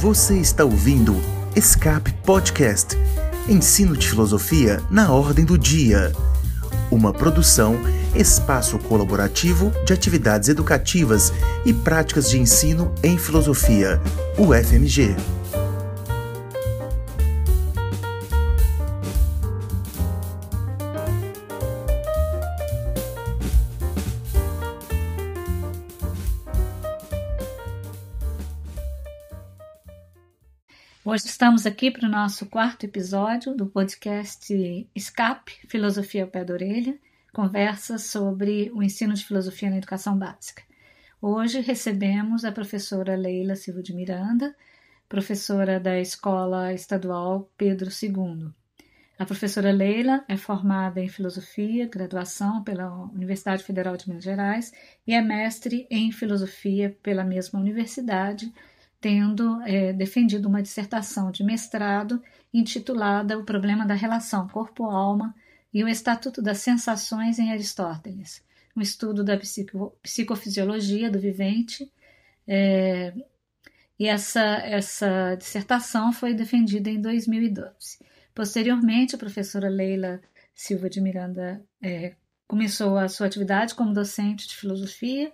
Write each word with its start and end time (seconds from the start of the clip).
Você 0.00 0.38
está 0.38 0.64
ouvindo 0.64 1.16
Escape 1.54 2.12
Podcast 2.24 2.96
Ensino 3.48 3.96
de 3.96 4.08
Filosofia 4.08 4.82
na 4.90 5.12
Ordem 5.12 5.44
do 5.44 5.56
Dia. 5.56 6.12
Uma 6.90 7.12
produção, 7.12 7.78
espaço 8.14 8.78
colaborativo 8.78 9.72
de 9.84 9.92
atividades 9.92 10.48
educativas 10.48 11.32
e 11.64 11.72
práticas 11.72 12.28
de 12.28 12.38
ensino 12.38 12.92
em 13.02 13.16
filosofia, 13.16 14.00
UFMG. 14.36 15.35
Hoje 31.16 31.28
estamos 31.28 31.64
aqui 31.64 31.90
para 31.90 32.06
o 32.06 32.10
nosso 32.10 32.44
quarto 32.44 32.84
episódio 32.84 33.54
do 33.54 33.64
podcast 33.64 34.54
Escape 34.94 35.66
Filosofia 35.66 36.24
ao 36.24 36.28
Pé 36.28 36.44
da 36.44 36.52
Orelha 36.52 36.94
conversa 37.32 37.96
sobre 37.96 38.70
o 38.74 38.82
ensino 38.82 39.14
de 39.14 39.24
filosofia 39.24 39.70
na 39.70 39.78
educação 39.78 40.14
básica. 40.14 40.62
Hoje 41.18 41.62
recebemos 41.62 42.44
a 42.44 42.52
professora 42.52 43.16
Leila 43.16 43.56
Silva 43.56 43.82
de 43.82 43.94
Miranda, 43.94 44.54
professora 45.08 45.80
da 45.80 45.98
Escola 45.98 46.74
Estadual 46.74 47.50
Pedro 47.56 47.88
II. 47.88 48.50
A 49.18 49.24
professora 49.24 49.72
Leila 49.72 50.22
é 50.28 50.36
formada 50.36 51.00
em 51.00 51.08
filosofia, 51.08 51.88
graduação 51.88 52.62
pela 52.62 52.94
Universidade 52.94 53.64
Federal 53.64 53.96
de 53.96 54.06
Minas 54.06 54.22
Gerais 54.22 54.70
e 55.06 55.14
é 55.14 55.22
mestre 55.22 55.86
em 55.90 56.12
filosofia 56.12 56.94
pela 57.02 57.24
mesma 57.24 57.58
universidade 57.58 58.52
tendo 59.06 59.62
é, 59.62 59.92
defendido 59.92 60.48
uma 60.48 60.60
dissertação 60.60 61.30
de 61.30 61.44
mestrado 61.44 62.20
intitulada 62.52 63.38
O 63.38 63.44
Problema 63.44 63.86
da 63.86 63.94
Relação 63.94 64.48
Corpo-Alma 64.48 65.32
e 65.72 65.84
o 65.84 65.88
Estatuto 65.88 66.42
das 66.42 66.58
Sensações 66.58 67.38
em 67.38 67.52
Aristóteles, 67.52 68.42
um 68.74 68.80
estudo 68.80 69.22
da 69.22 69.36
psico, 69.36 69.96
psicofisiologia 70.02 71.08
do 71.08 71.20
vivente. 71.20 71.88
É, 72.48 73.14
e 73.96 74.08
essa, 74.08 74.40
essa 74.40 75.36
dissertação 75.36 76.12
foi 76.12 76.34
defendida 76.34 76.90
em 76.90 77.00
2012. 77.00 78.00
Posteriormente, 78.34 79.14
a 79.14 79.18
professora 79.18 79.68
Leila 79.68 80.20
Silva 80.52 80.90
de 80.90 81.00
Miranda 81.00 81.64
é, 81.80 82.16
começou 82.48 82.98
a 82.98 83.08
sua 83.08 83.28
atividade 83.28 83.72
como 83.72 83.94
docente 83.94 84.48
de 84.48 84.56
filosofia 84.56 85.32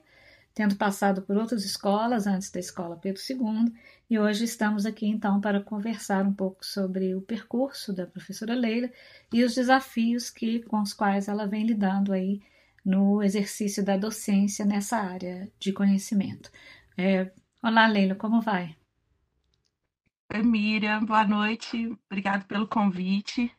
tendo 0.55 0.77
passado 0.77 1.23
por 1.23 1.37
outras 1.37 1.65
escolas 1.65 2.27
antes 2.27 2.51
da 2.51 2.61
Escola 2.61 2.97
Pedro 2.97 3.21
II, 3.29 3.73
e 4.11 4.19
hoje 4.19 4.45
estamos 4.45 4.85
aqui 4.85 5.07
então 5.07 5.41
para 5.41 5.63
conversar 5.63 6.27
um 6.27 6.33
pouco 6.35 6.65
sobre 6.65 7.15
o 7.15 7.23
percurso 7.23 7.93
da 7.93 8.07
professora 8.07 8.55
Leila 8.55 8.91
e 9.33 9.43
os 9.45 9.55
desafios 9.55 10.29
que, 10.29 10.63
com 10.65 10.81
os 10.83 10.93
quais 10.93 11.29
ela 11.29 11.47
vem 11.47 11.65
lidando 11.67 12.13
aí 12.13 12.43
no 12.85 13.23
exercício 13.23 13.85
da 13.85 13.97
docência 13.97 14.65
nessa 14.65 14.99
área 14.99 15.51
de 15.59 15.73
conhecimento. 15.73 16.51
É, 16.99 17.31
olá, 17.63 17.87
Leila, 17.87 18.15
como 18.15 18.41
vai? 18.41 18.77
Oi, 20.35 20.43
Miriam, 20.43 21.05
boa 21.05 21.25
noite, 21.25 21.97
obrigado 22.11 22.45
pelo 22.47 22.67
convite 22.67 23.51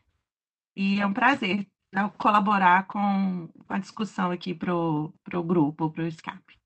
e 0.76 1.00
é 1.00 1.06
um 1.06 1.12
prazer 1.12 1.66
né, 1.92 2.10
colaborar 2.18 2.86
com 2.86 3.48
a 3.68 3.78
discussão 3.78 4.30
aqui 4.30 4.52
para 4.54 4.74
o 4.74 5.12
grupo, 5.44 5.90
para 5.90 6.04
o 6.04 6.08
Skype. 6.08 6.63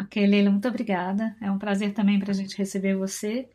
Ok, 0.00 0.26
Leila, 0.26 0.50
muito 0.50 0.66
obrigada. 0.66 1.36
É 1.42 1.50
um 1.50 1.58
prazer 1.58 1.92
também 1.92 2.18
para 2.18 2.30
a 2.30 2.34
gente 2.34 2.56
receber 2.56 2.96
você 2.96 3.50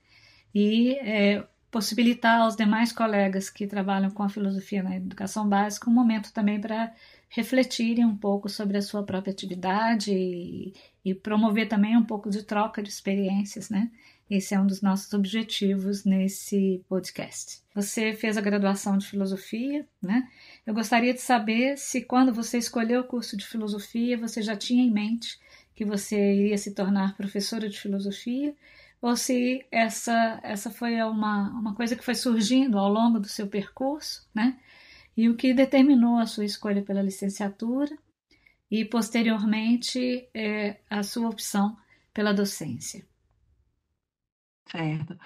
e 0.53 0.93
é, 0.99 1.43
possibilitar 1.71 2.41
aos 2.41 2.55
demais 2.55 2.91
colegas 2.91 3.49
que 3.49 3.65
trabalham 3.65 4.11
com 4.11 4.21
a 4.21 4.29
filosofia 4.29 4.83
na 4.83 4.95
educação 4.95 5.49
básica 5.49 5.89
um 5.89 5.93
momento 5.93 6.31
também 6.31 6.61
para 6.61 6.93
refletirem 7.29 8.05
um 8.05 8.15
pouco 8.15 8.47
sobre 8.47 8.77
a 8.77 8.81
sua 8.81 9.03
própria 9.03 9.31
atividade 9.31 10.11
e, 10.13 10.73
e, 11.03 11.15
promover 11.15 11.67
também 11.67 11.97
um 11.97 12.05
pouco 12.05 12.29
de 12.29 12.43
troca 12.43 12.81
de 12.83 12.89
experiências, 12.89 13.69
né? 13.71 13.89
Esse 14.29 14.53
é 14.53 14.59
um 14.59 14.67
dos 14.67 14.81
nossos 14.81 15.11
objetivos 15.13 16.05
nesse 16.05 16.83
podcast. 16.87 17.59
Você 17.73 18.13
fez 18.13 18.37
a 18.37 18.41
graduação 18.41 18.97
de 18.97 19.07
filosofia, 19.07 19.87
né? 20.01 20.29
Eu 20.65 20.73
gostaria 20.75 21.13
de 21.13 21.21
saber 21.21 21.77
se 21.77 22.01
quando 22.01 22.33
você 22.33 22.59
escolheu 22.59 23.01
o 23.01 23.07
curso 23.07 23.35
de 23.35 23.45
filosofia 23.45 24.17
você 24.17 24.43
já 24.43 24.55
tinha 24.55 24.83
em 24.83 24.91
mente 24.91 25.39
que 25.75 25.85
você 25.85 26.15
iria 26.35 26.57
se 26.57 26.73
tornar 26.73 27.15
professora 27.17 27.69
de 27.69 27.79
filosofia, 27.79 28.55
ou 29.01 29.15
se 29.15 29.65
essa, 29.71 30.39
essa 30.41 30.71
foi 30.71 31.01
uma, 31.03 31.49
uma 31.49 31.75
coisa 31.75 31.95
que 31.95 32.03
foi 32.03 32.15
surgindo 32.15 32.79
ao 32.79 32.89
longo 32.89 33.19
do 33.19 33.27
seu 33.27 33.47
percurso, 33.47 34.27
né? 34.33 34.57
E 35.15 35.29
o 35.29 35.35
que 35.35 35.53
determinou 35.53 36.17
a 36.17 36.25
sua 36.25 36.45
escolha 36.45 36.81
pela 36.81 37.01
licenciatura 37.01 37.95
e, 38.71 38.83
posteriormente, 38.85 40.27
é, 40.33 40.77
a 40.89 41.03
sua 41.03 41.29
opção 41.29 41.77
pela 42.13 42.33
docência. 42.33 43.05
Certo. 44.67 45.17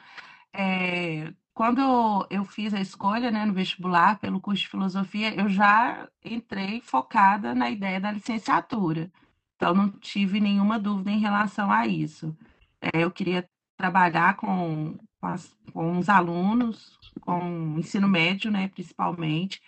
É, 0.54 1.32
quando 1.54 2.28
eu 2.30 2.44
fiz 2.46 2.74
a 2.74 2.82
escolha 2.82 3.32
né, 3.32 3.46
no 3.46 3.54
vestibular 3.54 4.20
pelo 4.20 4.40
curso 4.42 4.64
de 4.64 4.70
filosofia, 4.70 5.34
eu 5.36 5.50
já 5.50 6.08
entrei 6.24 6.82
focada 6.82 7.56
na 7.56 7.70
ideia 7.70 8.00
da 8.00 8.12
licenciatura. 8.12 9.12
Então, 9.60 9.74
não 9.74 9.90
tive 9.90 10.40
nenhuma 10.40 10.80
dúvida 10.80 11.12
em 11.12 11.20
relação 11.20 11.70
a 11.70 11.86
isso. 11.86 12.34
É, 12.82 13.04
eu 13.04 13.12
queria 13.12 13.46
trabalhar 13.76 14.38
com, 14.38 14.98
com, 15.20 15.28
as, 15.28 15.54
com 15.74 15.98
os 16.00 16.08
alunos, 16.08 16.98
com 17.20 17.76
o 17.76 17.80
ensino 17.80 18.08
médio, 18.08 18.50
né, 18.50 18.70
principalmente. 18.70 19.62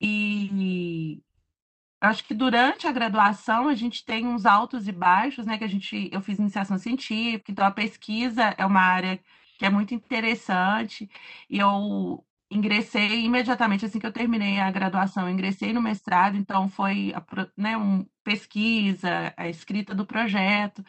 E 0.00 1.20
acho 2.00 2.24
que 2.24 2.32
durante 2.34 2.86
a 2.86 2.92
graduação 2.92 3.68
a 3.68 3.74
gente 3.74 4.04
tem 4.04 4.24
uns 4.26 4.46
altos 4.46 4.86
e 4.86 4.92
baixos, 4.92 5.46
né? 5.46 5.58
Que 5.58 5.64
a 5.64 5.68
gente, 5.68 6.08
eu 6.12 6.20
fiz 6.20 6.38
iniciação 6.38 6.78
científica, 6.78 7.50
então 7.50 7.66
a 7.66 7.70
pesquisa 7.72 8.54
é 8.56 8.64
uma 8.64 8.80
área 8.82 9.18
que 9.58 9.66
é 9.66 9.70
muito 9.70 9.94
interessante. 9.94 11.10
E 11.50 11.58
eu 11.58 12.24
ingressei 12.50 13.24
imediatamente 13.24 13.84
assim 13.84 13.98
que 13.98 14.06
eu 14.06 14.12
terminei 14.12 14.60
a 14.60 14.70
graduação, 14.70 15.28
ingressei 15.28 15.72
no 15.72 15.82
mestrado, 15.82 16.36
então 16.36 16.68
foi 16.68 17.12
né, 17.56 17.76
um, 17.76 18.06
pesquisa, 18.24 19.32
a 19.36 19.48
escrita 19.48 19.94
do 19.94 20.06
projeto, 20.06 20.84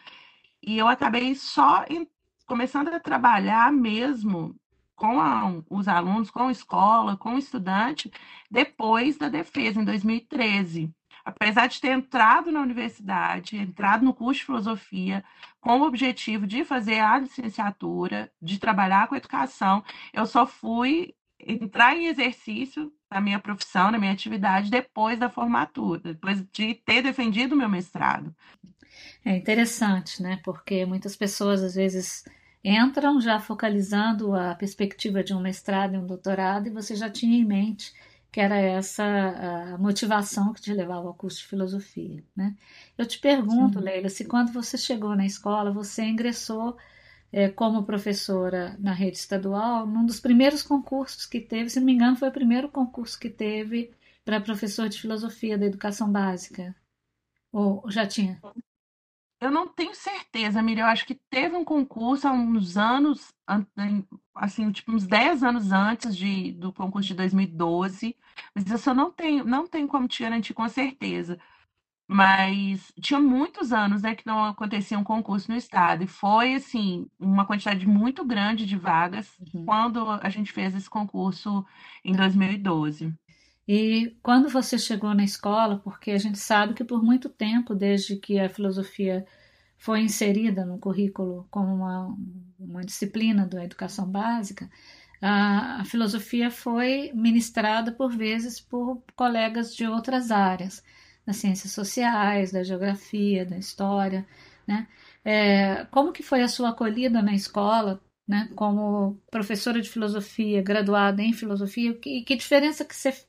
e 0.62 0.78
eu 0.78 0.88
acabei 0.88 1.34
só 1.34 1.84
em, 1.88 2.08
começando 2.46 2.88
a 2.88 3.00
trabalhar 3.00 3.72
mesmo 3.72 4.56
com 4.96 5.20
a, 5.20 5.62
os 5.70 5.86
alunos, 5.86 6.30
com 6.30 6.48
a 6.48 6.52
escola, 6.52 7.16
com 7.16 7.34
o 7.34 7.38
estudante, 7.38 8.10
depois 8.50 9.18
da 9.18 9.28
defesa, 9.28 9.80
em 9.80 9.84
2013. 9.84 10.90
Apesar 11.24 11.66
de 11.66 11.80
ter 11.80 11.90
entrado 11.90 12.50
na 12.52 12.60
universidade, 12.60 13.56
entrado 13.56 14.04
no 14.04 14.14
curso 14.14 14.40
de 14.40 14.46
filosofia, 14.46 15.24
com 15.60 15.80
o 15.80 15.84
objetivo 15.84 16.46
de 16.46 16.64
fazer 16.64 17.00
a 17.00 17.18
licenciatura, 17.18 18.32
de 18.40 18.58
trabalhar 18.58 19.08
com 19.08 19.16
educação, 19.16 19.84
eu 20.12 20.24
só 20.24 20.46
fui 20.46 21.14
entrar 21.38 21.96
em 21.96 22.06
exercício 22.06 22.92
na 23.10 23.20
minha 23.20 23.38
profissão, 23.38 23.90
na 23.90 23.98
minha 23.98 24.12
atividade, 24.12 24.70
depois 24.70 25.18
da 25.18 25.30
formatura, 25.30 26.00
depois 26.00 26.44
de 26.52 26.74
ter 26.74 27.02
defendido 27.02 27.54
o 27.54 27.58
meu 27.58 27.68
mestrado. 27.68 28.34
É 29.24 29.36
interessante, 29.36 30.22
né? 30.22 30.40
Porque 30.44 30.84
muitas 30.86 31.16
pessoas 31.16 31.62
às 31.62 31.74
vezes 31.74 32.24
entram 32.64 33.20
já 33.20 33.38
focalizando 33.40 34.34
a 34.34 34.54
perspectiva 34.54 35.22
de 35.22 35.34
um 35.34 35.40
mestrado 35.40 35.94
e 35.94 35.98
um 35.98 36.06
doutorado, 36.06 36.66
e 36.68 36.70
você 36.70 36.94
já 36.96 37.10
tinha 37.10 37.38
em 37.38 37.44
mente 37.44 37.92
que 38.32 38.40
era 38.40 38.56
essa 38.58 39.04
a 39.74 39.78
motivação 39.78 40.52
que 40.52 40.60
te 40.60 40.72
levava 40.72 41.08
ao 41.08 41.14
curso 41.14 41.38
de 41.38 41.46
filosofia, 41.46 42.22
né? 42.36 42.54
Eu 42.98 43.06
te 43.06 43.18
pergunto, 43.18 43.78
Sim. 43.78 43.84
Leila, 43.84 44.08
se 44.10 44.26
quando 44.26 44.52
você 44.52 44.76
chegou 44.76 45.16
na 45.16 45.24
escola, 45.24 45.72
você 45.72 46.04
ingressou 46.04 46.76
é, 47.36 47.50
como 47.50 47.84
professora 47.84 48.74
na 48.78 48.94
rede 48.94 49.18
estadual, 49.18 49.86
num 49.86 50.06
dos 50.06 50.18
primeiros 50.18 50.62
concursos 50.62 51.26
que 51.26 51.38
teve, 51.38 51.68
se 51.68 51.78
não 51.78 51.84
me 51.84 51.92
engano, 51.92 52.16
foi 52.16 52.30
o 52.30 52.32
primeiro 52.32 52.66
concurso 52.70 53.20
que 53.20 53.28
teve 53.28 53.92
para 54.24 54.40
professor 54.40 54.88
de 54.88 54.98
filosofia 54.98 55.58
da 55.58 55.66
educação 55.66 56.10
básica. 56.10 56.74
Ou 57.52 57.84
já 57.90 58.06
tinha? 58.06 58.40
Eu 59.38 59.50
não 59.50 59.68
tenho 59.68 59.94
certeza, 59.94 60.62
Miriam. 60.62 60.84
Eu 60.84 60.88
acho 60.88 61.04
que 61.04 61.14
teve 61.28 61.54
um 61.54 61.62
concurso 61.62 62.26
há 62.26 62.32
uns 62.32 62.78
anos, 62.78 63.34
assim, 64.34 64.72
tipo 64.72 64.92
uns 64.92 65.06
10 65.06 65.42
anos 65.42 65.72
antes 65.72 66.16
de, 66.16 66.52
do 66.52 66.72
concurso 66.72 67.08
de 67.08 67.14
2012, 67.16 68.16
mas 68.54 68.70
eu 68.70 68.78
só 68.78 68.94
não 68.94 69.12
tenho, 69.12 69.44
não 69.44 69.68
tenho 69.68 69.86
como 69.86 70.08
te 70.08 70.22
garantir 70.22 70.54
com 70.54 70.66
certeza. 70.70 71.38
Mas 72.08 72.92
tinha 73.00 73.18
muitos 73.18 73.72
anos, 73.72 74.02
né, 74.02 74.14
que 74.14 74.26
não 74.26 74.44
acontecia 74.44 74.98
um 74.98 75.02
concurso 75.02 75.50
no 75.50 75.56
estado. 75.56 76.04
E 76.04 76.06
foi, 76.06 76.54
assim, 76.54 77.06
uma 77.18 77.44
quantidade 77.44 77.86
muito 77.86 78.24
grande 78.24 78.64
de 78.64 78.76
vagas 78.76 79.28
uhum. 79.52 79.64
quando 79.64 80.08
a 80.08 80.28
gente 80.28 80.52
fez 80.52 80.74
esse 80.74 80.88
concurso 80.88 81.64
em 82.04 82.12
2012. 82.12 83.12
E 83.68 84.16
quando 84.22 84.48
você 84.48 84.78
chegou 84.78 85.12
na 85.14 85.24
escola, 85.24 85.80
porque 85.82 86.12
a 86.12 86.18
gente 86.18 86.38
sabe 86.38 86.74
que 86.74 86.84
por 86.84 87.02
muito 87.02 87.28
tempo, 87.28 87.74
desde 87.74 88.16
que 88.16 88.38
a 88.38 88.48
filosofia 88.48 89.26
foi 89.76 90.00
inserida 90.00 90.64
no 90.64 90.78
currículo 90.78 91.46
como 91.50 91.74
uma, 91.74 92.16
uma 92.58 92.84
disciplina 92.84 93.46
da 93.46 93.64
educação 93.64 94.08
básica, 94.08 94.70
a, 95.20 95.80
a, 95.80 95.84
filosofia 95.84 96.50
foi 96.50 97.10
ministrada 97.14 97.90
por 97.90 98.10
vezes 98.16 98.60
por 98.60 99.02
colegas 99.16 99.74
de 99.74 99.86
outras 99.86 100.30
áreas, 100.30 100.82
das 101.26 101.36
ciências 101.36 101.72
sociais, 101.72 102.52
da 102.52 102.62
geografia, 102.62 103.44
da 103.44 103.58
história, 103.58 104.26
né? 104.66 104.86
É, 105.24 105.84
como 105.86 106.12
que 106.12 106.22
foi 106.22 106.42
a 106.42 106.48
sua 106.48 106.70
acolhida 106.70 107.20
na 107.20 107.34
escola, 107.34 108.00
né? 108.26 108.48
Como 108.54 109.20
professora 109.30 109.80
de 109.80 109.90
filosofia, 109.90 110.62
graduada 110.62 111.22
em 111.22 111.32
filosofia, 111.32 111.94
que, 111.94 112.22
que 112.22 112.36
diferença 112.36 112.84
que 112.84 112.94
você, 112.94 113.26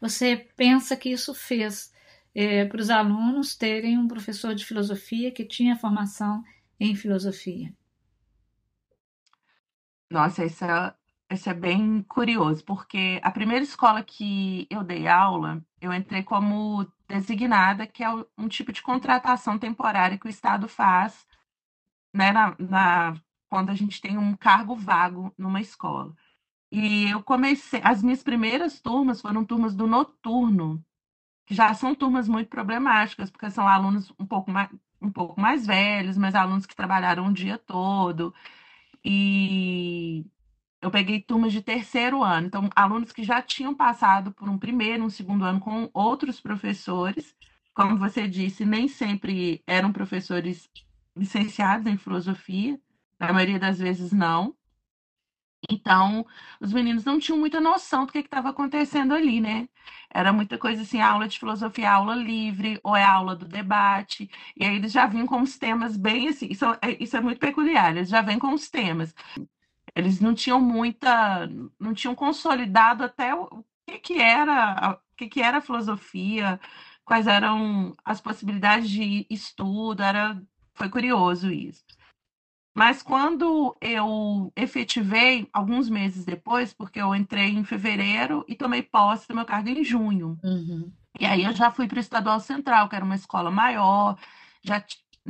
você 0.00 0.36
pensa 0.56 0.96
que 0.96 1.10
isso 1.10 1.34
fez 1.34 1.92
é, 2.34 2.66
para 2.66 2.80
os 2.80 2.90
alunos 2.90 3.56
terem 3.56 3.98
um 3.98 4.06
professor 4.06 4.54
de 4.54 4.64
filosofia 4.64 5.32
que 5.32 5.44
tinha 5.44 5.76
formação 5.76 6.44
em 6.78 6.94
filosofia? 6.94 7.72
Nossa, 10.10 10.44
isso 10.44 10.64
é, 10.64 10.94
isso 11.30 11.48
é 11.50 11.54
bem 11.54 12.02
curioso, 12.02 12.64
porque 12.64 13.20
a 13.22 13.30
primeira 13.30 13.64
escola 13.64 14.02
que 14.02 14.66
eu 14.70 14.82
dei 14.82 15.06
aula, 15.06 15.62
eu 15.80 15.92
entrei 15.92 16.22
como 16.22 16.86
designada, 17.08 17.86
que 17.86 18.04
é 18.04 18.08
um 18.36 18.48
tipo 18.48 18.72
de 18.72 18.82
contratação 18.82 19.58
temporária 19.58 20.18
que 20.18 20.26
o 20.26 20.30
Estado 20.30 20.68
faz 20.68 21.26
né, 22.12 22.32
na, 22.32 22.54
na, 22.58 23.14
quando 23.48 23.70
a 23.70 23.74
gente 23.74 24.00
tem 24.00 24.18
um 24.18 24.36
cargo 24.36 24.76
vago 24.76 25.32
numa 25.38 25.60
escola. 25.60 26.14
E 26.70 27.10
eu 27.10 27.22
comecei, 27.22 27.80
as 27.82 28.02
minhas 28.02 28.22
primeiras 28.22 28.80
turmas 28.80 29.20
foram 29.20 29.44
turmas 29.44 29.74
do 29.74 29.86
noturno, 29.86 30.84
que 31.46 31.54
já 31.54 31.72
são 31.74 31.94
turmas 31.94 32.28
muito 32.28 32.48
problemáticas, 32.50 33.30
porque 33.30 33.50
são 33.50 33.66
alunos 33.66 34.12
um 34.18 34.26
pouco 34.26 34.50
mais, 34.50 34.70
um 35.00 35.10
pouco 35.10 35.40
mais 35.40 35.66
velhos, 35.66 36.18
mas 36.18 36.34
alunos 36.34 36.66
que 36.66 36.76
trabalharam 36.76 37.26
o 37.28 37.32
dia 37.32 37.58
todo. 37.58 38.34
E 39.04 40.26
eu 40.82 40.90
peguei 40.90 41.20
turmas 41.22 41.52
de 41.52 41.62
terceiro 41.62 42.22
ano, 42.22 42.46
então 42.46 42.70
alunos 42.76 43.12
que 43.12 43.24
já 43.24 43.42
tinham 43.42 43.74
passado 43.74 44.32
por 44.32 44.48
um 44.48 44.58
primeiro, 44.58 45.04
um 45.04 45.10
segundo 45.10 45.44
ano 45.44 45.60
com 45.60 45.90
outros 45.92 46.40
professores. 46.40 47.34
Como 47.74 47.96
você 47.98 48.28
disse, 48.28 48.64
nem 48.64 48.88
sempre 48.88 49.62
eram 49.66 49.92
professores 49.92 50.68
licenciados 51.16 51.86
em 51.86 51.96
filosofia, 51.98 52.80
na 53.18 53.32
maioria 53.32 53.58
das 53.58 53.78
vezes 53.78 54.12
não. 54.12 54.56
Então, 55.70 56.24
os 56.60 56.72
meninos 56.72 57.04
não 57.04 57.18
tinham 57.18 57.38
muita 57.38 57.60
noção 57.60 58.06
do 58.06 58.12
que 58.12 58.18
estava 58.18 58.50
acontecendo 58.50 59.12
ali, 59.12 59.40
né? 59.40 59.68
Era 60.08 60.32
muita 60.32 60.56
coisa 60.56 60.82
assim, 60.82 61.00
aula 61.00 61.26
de 61.26 61.38
filosofia, 61.38 61.90
aula 61.90 62.14
livre, 62.14 62.78
ou 62.84 62.96
é 62.96 63.02
aula 63.04 63.34
do 63.34 63.44
debate. 63.46 64.30
E 64.56 64.64
aí 64.64 64.76
eles 64.76 64.92
já 64.92 65.06
vinham 65.06 65.26
com 65.26 65.42
os 65.42 65.58
temas 65.58 65.96
bem 65.96 66.28
assim. 66.28 66.46
Isso 66.50 66.64
é, 66.64 66.96
isso 67.02 67.16
é 67.16 67.20
muito 67.20 67.40
peculiar, 67.40 67.96
eles 67.96 68.08
já 68.08 68.22
vêm 68.22 68.38
com 68.38 68.54
os 68.54 68.70
temas. 68.70 69.12
Eles 69.94 70.20
não 70.20 70.34
tinham 70.34 70.60
muita. 70.60 71.46
não 71.78 71.94
tinham 71.94 72.14
consolidado 72.14 73.04
até 73.04 73.34
o 73.34 73.64
que, 73.86 73.98
que 73.98 74.20
era 74.20 74.98
o 75.12 75.16
que, 75.16 75.28
que 75.28 75.40
era 75.40 75.60
filosofia, 75.60 76.60
quais 77.04 77.26
eram 77.26 77.94
as 78.04 78.20
possibilidades 78.20 78.88
de 78.88 79.26
estudo, 79.30 80.02
era, 80.02 80.40
foi 80.74 80.88
curioso 80.88 81.50
isso. 81.50 81.82
Mas 82.76 83.02
quando 83.02 83.76
eu 83.80 84.52
efetivei, 84.54 85.48
alguns 85.52 85.90
meses 85.90 86.24
depois, 86.24 86.72
porque 86.72 87.00
eu 87.00 87.12
entrei 87.12 87.48
em 87.48 87.64
fevereiro 87.64 88.44
e 88.46 88.54
tomei 88.54 88.82
posse 88.82 89.26
do 89.26 89.34
meu 89.34 89.44
cargo 89.44 89.68
em 89.68 89.82
junho. 89.82 90.38
Uhum. 90.44 90.92
E 91.18 91.26
aí 91.26 91.42
eu 91.42 91.52
já 91.52 91.72
fui 91.72 91.88
para 91.88 91.96
o 91.96 92.00
Estadual 92.00 92.38
Central, 92.38 92.88
que 92.88 92.94
era 92.94 93.04
uma 93.04 93.16
escola 93.16 93.50
maior, 93.50 94.16
já 94.62 94.84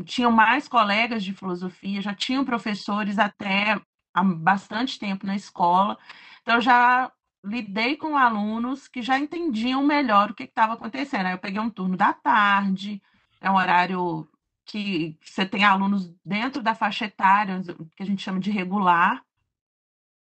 tinham 0.05 0.31
mais 0.31 0.69
colegas 0.69 1.25
de 1.25 1.33
filosofia, 1.33 2.03
já 2.03 2.15
tinham 2.15 2.45
professores 2.45 3.19
até 3.19 3.81
há 4.13 4.23
bastante 4.23 4.99
tempo 4.99 5.27
na 5.27 5.37
escola. 5.37 5.99
Então 6.43 6.57
eu 6.57 6.61
já 6.61 7.11
lidei 7.45 7.97
com 7.97 8.17
alunos 8.17 8.89
que 8.89 9.03
já 9.03 9.19
entendiam 9.19 9.83
melhor 9.85 10.31
o 10.31 10.35
que 10.35 10.45
estava 10.45 10.75
acontecendo. 10.75 11.27
Aí 11.27 11.33
eu 11.33 11.39
peguei 11.39 11.61
um 11.61 11.71
turno 11.71 11.97
da 11.97 12.13
tarde, 12.13 13.03
é 13.41 13.51
um 13.51 13.57
horário 13.57 14.29
que 14.65 15.17
você 15.23 15.47
tem 15.47 15.65
alunos 15.65 16.13
dentro 16.25 16.63
da 16.63 16.75
faixa 16.75 17.07
etária, 17.07 17.61
que 17.97 18.03
a 18.03 18.07
gente 18.07 18.23
chama 18.23 18.39
de 18.39 18.51
regular. 18.51 19.23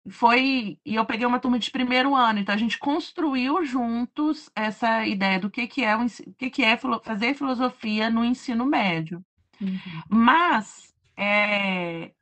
Foi 0.08 0.79
e 0.87 0.94
eu 0.94 1.05
peguei 1.05 1.26
uma 1.26 1.40
turma 1.40 1.58
de 1.58 1.70
primeiro 1.70 2.14
ano, 2.14 2.38
então 2.38 2.55
a 2.55 2.58
gente 2.58 2.79
construiu 2.79 3.62
juntos 3.62 4.49
essa 4.55 5.06
ideia 5.06 5.38
do 5.38 5.50
que, 5.50 5.67
que 5.67 5.85
é 5.85 5.94
o 5.94 6.06
que, 6.38 6.49
que 6.49 6.64
é 6.64 6.79
fazer 7.05 7.35
filosofia 7.35 8.08
no 8.08 8.25
ensino 8.25 8.64
médio. 8.64 9.23
Uhum. 9.61 9.79
Mas 10.08 10.94
é, 11.14 12.12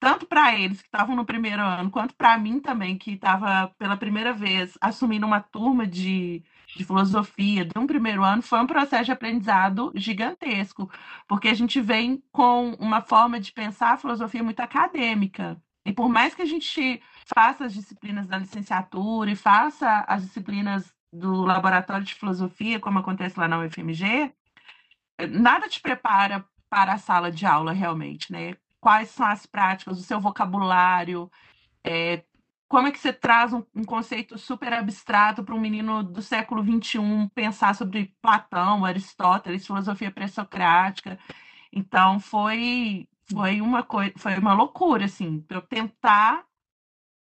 tanto 0.00 0.26
para 0.26 0.54
eles 0.54 0.80
que 0.80 0.88
estavam 0.88 1.16
no 1.16 1.24
primeiro 1.24 1.62
ano, 1.62 1.90
quanto 1.90 2.14
para 2.14 2.38
mim 2.38 2.60
também, 2.60 2.96
que 2.96 3.12
estava 3.12 3.68
pela 3.78 3.96
primeira 3.96 4.32
vez 4.32 4.76
assumindo 4.80 5.26
uma 5.26 5.40
turma 5.40 5.86
de 5.86 6.42
de 6.76 6.84
filosofia 6.84 7.64
de 7.64 7.78
um 7.78 7.86
primeiro 7.86 8.22
ano 8.22 8.42
foi 8.42 8.60
um 8.60 8.66
processo 8.66 9.06
de 9.06 9.12
aprendizado 9.12 9.90
gigantesco, 9.94 10.90
porque 11.26 11.48
a 11.48 11.54
gente 11.54 11.80
vem 11.80 12.22
com 12.30 12.72
uma 12.78 13.00
forma 13.00 13.40
de 13.40 13.52
pensar 13.52 13.94
a 13.94 13.96
filosofia 13.96 14.42
muito 14.42 14.60
acadêmica. 14.60 15.60
E 15.84 15.92
por 15.92 16.08
mais 16.08 16.34
que 16.34 16.42
a 16.42 16.46
gente 16.46 17.02
faça 17.34 17.64
as 17.64 17.72
disciplinas 17.72 18.26
da 18.26 18.38
licenciatura 18.38 19.30
e 19.30 19.36
faça 19.36 20.04
as 20.06 20.22
disciplinas 20.22 20.94
do 21.12 21.42
laboratório 21.42 22.04
de 22.04 22.14
filosofia, 22.14 22.78
como 22.78 22.98
acontece 22.98 23.38
lá 23.40 23.48
na 23.48 23.58
UFMG, 23.60 24.32
nada 25.30 25.68
te 25.68 25.80
prepara 25.80 26.44
para 26.68 26.92
a 26.92 26.98
sala 26.98 27.32
de 27.32 27.46
aula 27.46 27.72
realmente, 27.72 28.30
né? 28.30 28.54
Quais 28.88 29.10
são 29.10 29.26
as 29.26 29.44
práticas, 29.44 29.98
o 29.98 30.02
seu 30.02 30.18
vocabulário, 30.18 31.30
é, 31.84 32.24
como 32.66 32.88
é 32.88 32.90
que 32.90 32.98
você 32.98 33.12
traz 33.12 33.52
um, 33.52 33.62
um 33.74 33.84
conceito 33.84 34.38
super 34.38 34.72
abstrato 34.72 35.44
para 35.44 35.54
um 35.54 35.60
menino 35.60 36.02
do 36.02 36.22
século 36.22 36.64
XXI 36.64 37.28
pensar 37.34 37.74
sobre 37.74 38.14
Platão, 38.22 38.86
Aristóteles, 38.86 39.66
filosofia 39.66 40.10
pré-socrática? 40.10 41.18
Então 41.70 42.18
foi 42.18 43.06
foi 43.30 43.60
uma 43.60 43.82
coisa, 43.82 44.14
foi 44.16 44.38
uma 44.38 44.54
loucura 44.54 45.04
assim, 45.04 45.42
para 45.42 45.58
eu 45.58 45.62
tentar 45.62 46.46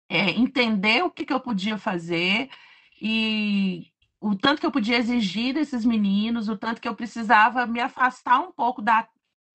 é, 0.07 0.31
entender 0.33 1.03
o 1.03 1.11
que, 1.11 1.25
que 1.25 1.33
eu 1.33 1.41
podia 1.41 1.79
fazer 1.79 2.51
e 3.01 3.91
o 4.21 4.37
tanto 4.37 4.61
que 4.61 4.67
eu 4.67 4.73
podia 4.73 4.99
exigir 4.99 5.55
desses 5.55 5.83
meninos, 5.83 6.51
o 6.51 6.59
tanto 6.59 6.79
que 6.79 6.89
eu 6.89 6.95
precisava 6.95 7.67
me 7.67 7.81
afastar 7.81 8.39
um 8.39 8.53
pouco 8.53 8.83
da, 8.83 9.09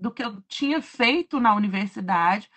do 0.03 0.11
que 0.11 0.21
eu 0.21 0.41
tinha 0.49 0.81
feito 0.81 1.39
na 1.39 1.55
universidade 1.55 2.49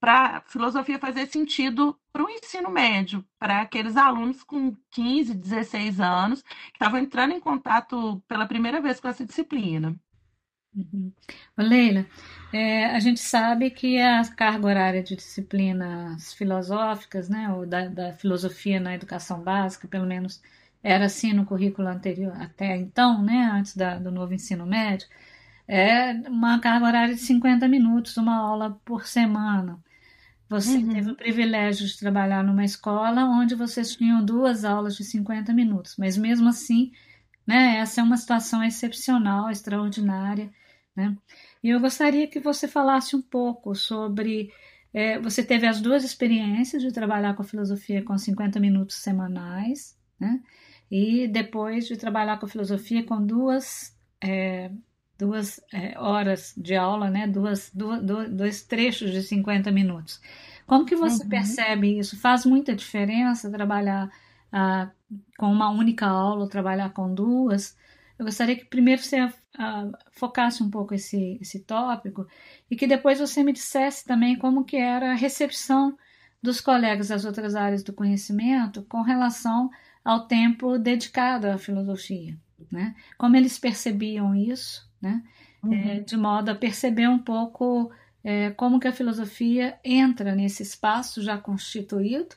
para 0.00 0.42
filosofia 0.46 0.98
fazer 0.98 1.26
sentido 1.26 1.98
para 2.10 2.24
o 2.24 2.30
ensino 2.30 2.70
médio, 2.70 3.22
para 3.38 3.60
aqueles 3.60 3.94
alunos 3.94 4.42
com 4.42 4.74
15, 4.90 5.34
16 5.34 6.00
anos 6.00 6.40
que 6.42 6.72
estavam 6.72 6.98
entrando 6.98 7.34
em 7.34 7.40
contato 7.40 8.22
pela 8.26 8.46
primeira 8.46 8.80
vez 8.80 9.00
com 9.00 9.08
essa 9.08 9.24
disciplina. 9.24 9.94
Uhum. 10.74 11.12
Leila, 11.58 12.06
é, 12.52 12.86
a 12.86 12.98
gente 13.00 13.20
sabe 13.20 13.70
que 13.70 14.00
a 14.00 14.24
carga 14.34 14.66
horária 14.66 15.02
de 15.02 15.14
disciplinas 15.14 16.32
filosóficas, 16.32 17.28
né, 17.28 17.52
ou 17.52 17.66
da, 17.66 17.86
da, 17.86 18.12
filosofia 18.14 18.80
na 18.80 18.94
educação 18.94 19.42
básica, 19.42 19.86
pelo 19.86 20.06
menos 20.06 20.42
era 20.82 21.04
assim 21.04 21.34
no 21.34 21.44
currículo 21.44 21.86
anterior, 21.86 22.34
até 22.40 22.76
então, 22.76 23.22
né, 23.22 23.50
antes 23.52 23.76
da, 23.76 23.98
do 23.98 24.10
novo 24.10 24.32
ensino 24.34 24.66
médio, 24.66 25.06
é 25.66 26.12
uma 26.28 26.58
carga 26.58 26.86
horária 26.86 27.14
de 27.14 27.20
50 27.20 27.66
minutos, 27.68 28.16
uma 28.16 28.36
aula 28.36 28.78
por 28.84 29.06
semana. 29.06 29.82
Você 30.48 30.76
uhum. 30.76 30.92
teve 30.92 31.10
o 31.10 31.16
privilégio 31.16 31.86
de 31.86 31.98
trabalhar 31.98 32.44
numa 32.44 32.64
escola 32.64 33.24
onde 33.24 33.54
vocês 33.54 33.96
tinham 33.96 34.24
duas 34.24 34.64
aulas 34.64 34.96
de 34.96 35.04
50 35.04 35.52
minutos, 35.52 35.96
mas 35.98 36.16
mesmo 36.16 36.48
assim, 36.48 36.92
né, 37.46 37.78
essa 37.78 38.00
é 38.00 38.04
uma 38.04 38.16
situação 38.16 38.62
excepcional, 38.62 39.50
extraordinária. 39.50 40.52
Né? 40.94 41.16
E 41.62 41.70
eu 41.70 41.80
gostaria 41.80 42.28
que 42.28 42.38
você 42.38 42.68
falasse 42.68 43.16
um 43.16 43.22
pouco 43.22 43.74
sobre. 43.74 44.52
É, 44.92 45.18
você 45.18 45.42
teve 45.42 45.66
as 45.66 45.80
duas 45.80 46.04
experiências 46.04 46.80
de 46.80 46.92
trabalhar 46.92 47.34
com 47.34 47.42
a 47.42 47.46
filosofia 47.46 48.04
com 48.04 48.16
50 48.16 48.60
minutos 48.60 48.96
semanais, 48.96 49.98
né? 50.20 50.40
e 50.90 51.26
depois 51.26 51.88
de 51.88 51.96
trabalhar 51.96 52.38
com 52.38 52.46
a 52.46 52.48
filosofia 52.48 53.02
com 53.02 53.24
duas 53.24 53.96
é, 54.22 54.70
duas 55.18 55.60
é, 55.72 55.98
horas 55.98 56.52
de 56.56 56.74
aula, 56.74 57.10
né? 57.10 57.26
Duas, 57.26 57.70
duas, 57.72 58.02
dois 58.30 58.62
trechos 58.62 59.10
de 59.12 59.22
50 59.22 59.70
minutos. 59.70 60.20
Como 60.66 60.84
que 60.84 60.96
você 60.96 61.22
uhum. 61.22 61.28
percebe 61.28 61.98
isso? 61.98 62.18
Faz 62.18 62.44
muita 62.44 62.74
diferença 62.74 63.50
trabalhar 63.50 64.10
ah, 64.52 64.90
com 65.38 65.46
uma 65.52 65.70
única 65.70 66.06
aula 66.06 66.42
ou 66.42 66.48
trabalhar 66.48 66.90
com 66.90 67.12
duas? 67.12 67.76
Eu 68.18 68.24
gostaria 68.24 68.56
que 68.56 68.64
primeiro 68.64 69.02
você 69.02 69.28
ah, 69.58 69.90
focasse 70.12 70.62
um 70.62 70.70
pouco 70.70 70.94
esse, 70.94 71.38
esse 71.40 71.60
tópico 71.60 72.26
e 72.70 72.76
que 72.76 72.86
depois 72.86 73.18
você 73.18 73.42
me 73.42 73.52
dissesse 73.52 74.04
também 74.04 74.36
como 74.36 74.64
que 74.64 74.76
era 74.76 75.12
a 75.12 75.16
recepção 75.16 75.96
dos 76.42 76.60
colegas 76.60 77.08
das 77.08 77.24
outras 77.24 77.54
áreas 77.54 77.82
do 77.82 77.92
conhecimento 77.92 78.82
com 78.84 79.02
relação 79.02 79.70
ao 80.04 80.26
tempo 80.26 80.78
dedicado 80.78 81.46
à 81.46 81.56
filosofia, 81.56 82.38
né? 82.70 82.94
Como 83.16 83.34
eles 83.34 83.58
percebiam 83.58 84.34
isso 84.34 84.86
né? 85.04 85.22
uhum. 85.64 85.72
é, 85.72 86.00
de 86.00 86.16
modo 86.16 86.50
a 86.50 86.54
perceber 86.54 87.08
um 87.08 87.18
pouco 87.18 87.90
é, 88.22 88.50
como 88.50 88.78
que 88.78 88.88
a 88.88 88.92
filosofia 88.92 89.78
entra 89.84 90.34
nesse 90.34 90.62
espaço 90.62 91.22
já 91.22 91.38
constituído, 91.38 92.34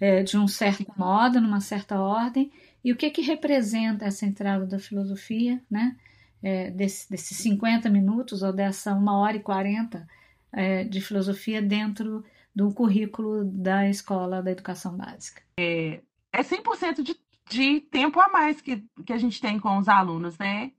é, 0.00 0.22
de 0.22 0.36
um 0.36 0.48
certo 0.48 0.92
modo, 0.96 1.40
numa 1.40 1.60
certa 1.60 2.00
ordem, 2.00 2.50
e 2.84 2.92
o 2.92 2.96
que 2.96 3.10
que 3.10 3.22
representa 3.22 4.04
essa 4.04 4.26
entrada 4.26 4.66
da 4.66 4.78
filosofia, 4.78 5.62
né? 5.70 5.96
É, 6.42 6.70
desse, 6.70 7.10
desses 7.10 7.38
50 7.38 7.88
minutos 7.88 8.42
ou 8.42 8.52
dessa 8.52 8.94
uma 8.94 9.16
hora 9.16 9.38
e 9.38 9.40
40 9.40 10.06
é, 10.52 10.84
de 10.84 11.00
filosofia 11.00 11.62
dentro 11.62 12.22
do 12.54 12.70
currículo 12.70 13.46
da 13.46 13.88
escola 13.88 14.42
da 14.42 14.50
educação 14.50 14.94
básica. 14.94 15.40
É, 15.58 16.02
é 16.30 16.42
100% 16.42 17.02
de, 17.02 17.16
de 17.48 17.80
tempo 17.80 18.20
a 18.20 18.28
mais 18.28 18.60
que, 18.60 18.84
que 19.06 19.12
a 19.14 19.16
gente 19.16 19.40
tem 19.40 19.58
com 19.58 19.78
os 19.78 19.88
alunos, 19.88 20.36
né? 20.36 20.72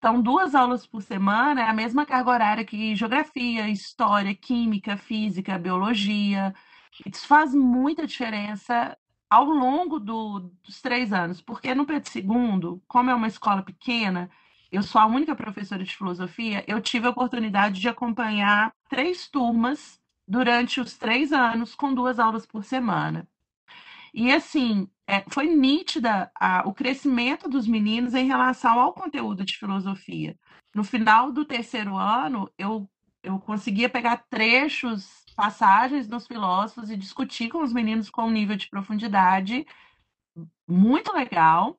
Então, 0.00 0.22
duas 0.22 0.54
aulas 0.54 0.86
por 0.86 1.02
semana 1.02 1.60
é 1.60 1.64
a 1.68 1.74
mesma 1.74 2.06
carga 2.06 2.30
horária 2.30 2.64
que 2.64 2.96
geografia, 2.96 3.68
história, 3.68 4.34
química, 4.34 4.96
física, 4.96 5.58
biologia. 5.58 6.54
Isso 7.04 7.26
faz 7.26 7.54
muita 7.54 8.06
diferença 8.06 8.96
ao 9.28 9.44
longo 9.44 10.00
do, 10.00 10.40
dos 10.64 10.80
três 10.80 11.12
anos, 11.12 11.42
porque 11.42 11.74
no 11.74 11.84
Pedro 11.84 12.10
II, 12.16 12.80
como 12.88 13.10
é 13.10 13.14
uma 13.14 13.26
escola 13.28 13.62
pequena, 13.62 14.30
eu 14.72 14.82
sou 14.82 15.00
a 15.02 15.06
única 15.06 15.36
professora 15.36 15.84
de 15.84 15.94
filosofia, 15.94 16.64
eu 16.66 16.80
tive 16.80 17.06
a 17.06 17.10
oportunidade 17.10 17.78
de 17.78 17.88
acompanhar 17.88 18.74
três 18.88 19.28
turmas 19.28 20.00
durante 20.26 20.80
os 20.80 20.96
três 20.96 21.30
anos, 21.30 21.74
com 21.74 21.92
duas 21.92 22.18
aulas 22.18 22.46
por 22.46 22.64
semana. 22.64 23.28
E 24.12 24.32
assim, 24.32 24.88
é, 25.06 25.24
foi 25.28 25.46
nítida 25.46 26.30
a, 26.38 26.66
o 26.66 26.74
crescimento 26.74 27.48
dos 27.48 27.66
meninos 27.66 28.14
em 28.14 28.26
relação 28.26 28.78
ao 28.78 28.92
conteúdo 28.92 29.44
de 29.44 29.56
filosofia. 29.56 30.36
No 30.74 30.84
final 30.84 31.32
do 31.32 31.44
terceiro 31.44 31.96
ano, 31.96 32.50
eu, 32.56 32.88
eu 33.22 33.38
conseguia 33.38 33.88
pegar 33.88 34.24
trechos, 34.28 35.24
passagens 35.36 36.06
dos 36.06 36.26
filósofos 36.26 36.90
e 36.90 36.96
discutir 36.96 37.48
com 37.48 37.62
os 37.62 37.72
meninos 37.72 38.10
com 38.10 38.22
um 38.22 38.30
nível 38.30 38.56
de 38.56 38.68
profundidade 38.68 39.66
muito 40.68 41.12
legal, 41.12 41.78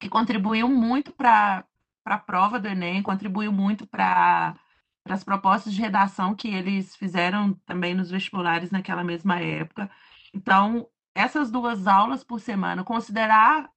que 0.00 0.08
contribuiu 0.08 0.68
muito 0.68 1.12
para 1.12 1.64
a 2.04 2.18
prova 2.18 2.60
do 2.60 2.68
Enem, 2.68 3.02
contribuiu 3.02 3.52
muito 3.52 3.86
para 3.86 4.54
as 5.08 5.24
propostas 5.24 5.72
de 5.72 5.80
redação 5.80 6.34
que 6.34 6.48
eles 6.48 6.94
fizeram 6.96 7.54
também 7.66 7.94
nos 7.94 8.10
vestibulares 8.10 8.70
naquela 8.70 9.02
mesma 9.02 9.40
época. 9.40 9.90
Então, 10.32 10.88
essas 11.14 11.50
duas 11.50 11.86
aulas 11.86 12.24
por 12.24 12.40
semana, 12.40 12.84
considerar 12.84 13.70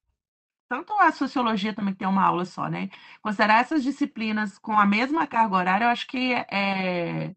tanto 0.68 0.92
a 0.94 1.10
sociologia 1.12 1.74
também 1.74 1.94
que 1.94 2.00
tem 2.00 2.08
uma 2.08 2.24
aula 2.24 2.44
só, 2.44 2.68
né? 2.68 2.90
Considerar 3.22 3.60
essas 3.60 3.82
disciplinas 3.82 4.58
com 4.58 4.72
a 4.72 4.84
mesma 4.84 5.26
carga 5.26 5.56
horária, 5.56 5.84
eu 5.86 5.90
acho 5.90 6.06
que 6.06 6.34
é, 6.34 7.34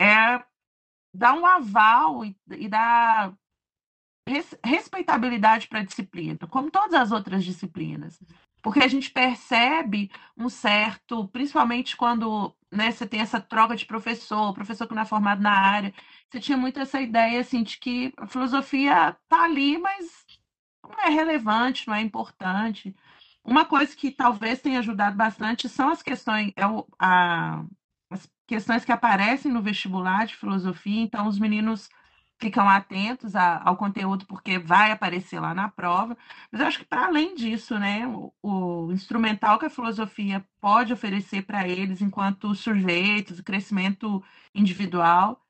é 0.00 0.44
dar 1.12 1.34
um 1.34 1.44
aval 1.44 2.24
e, 2.24 2.36
e 2.50 2.68
dar 2.68 3.34
res, 4.28 4.56
respeitabilidade 4.64 5.68
para 5.68 5.80
a 5.80 5.84
disciplina, 5.84 6.38
como 6.48 6.70
todas 6.70 6.94
as 6.94 7.12
outras 7.12 7.44
disciplinas. 7.44 8.22
Porque 8.62 8.80
a 8.80 8.88
gente 8.88 9.10
percebe 9.10 10.10
um 10.36 10.48
certo, 10.48 11.28
principalmente 11.28 11.96
quando 11.96 12.54
né, 12.70 12.90
você 12.90 13.06
tem 13.06 13.20
essa 13.20 13.40
troca 13.40 13.76
de 13.76 13.84
professor, 13.84 14.54
professor 14.54 14.86
que 14.88 14.94
não 14.94 15.02
é 15.02 15.06
formado 15.06 15.42
na 15.42 15.52
área, 15.52 15.94
você 16.34 16.40
tinha 16.40 16.58
muito 16.58 16.80
essa 16.80 17.00
ideia 17.00 17.40
assim 17.40 17.62
de 17.62 17.78
que 17.78 18.12
a 18.16 18.26
filosofia 18.26 19.16
tá 19.28 19.44
ali, 19.44 19.78
mas 19.78 20.26
não 20.82 21.00
é 21.00 21.08
relevante, 21.08 21.86
não 21.86 21.94
é 21.94 22.00
importante. 22.00 22.94
Uma 23.44 23.64
coisa 23.64 23.94
que 23.94 24.10
talvez 24.10 24.60
tenha 24.60 24.80
ajudado 24.80 25.16
bastante 25.16 25.68
são 25.68 25.90
as 25.90 26.02
questões, 26.02 26.52
é 26.56 26.66
o, 26.66 26.86
a, 26.98 27.64
as 28.10 28.28
questões 28.46 28.84
que 28.84 28.90
aparecem 28.90 29.52
no 29.52 29.62
vestibular 29.62 30.26
de 30.26 30.36
filosofia, 30.36 31.02
então 31.02 31.28
os 31.28 31.38
meninos 31.38 31.88
ficam 32.38 32.68
atentos 32.68 33.36
a, 33.36 33.62
ao 33.64 33.76
conteúdo 33.76 34.26
porque 34.26 34.58
vai 34.58 34.90
aparecer 34.90 35.38
lá 35.38 35.54
na 35.54 35.68
prova. 35.68 36.16
Mas 36.50 36.60
eu 36.60 36.66
acho 36.66 36.78
que 36.80 36.84
para 36.84 37.06
além 37.06 37.34
disso, 37.36 37.78
né, 37.78 38.06
o, 38.08 38.32
o, 38.42 38.92
instrumental 38.92 39.58
que 39.58 39.66
a 39.66 39.70
filosofia 39.70 40.44
pode 40.60 40.92
oferecer 40.92 41.42
para 41.42 41.68
eles 41.68 42.02
enquanto 42.02 42.54
sujeitos, 42.56 43.40
crescimento 43.40 44.22
individual, 44.54 45.43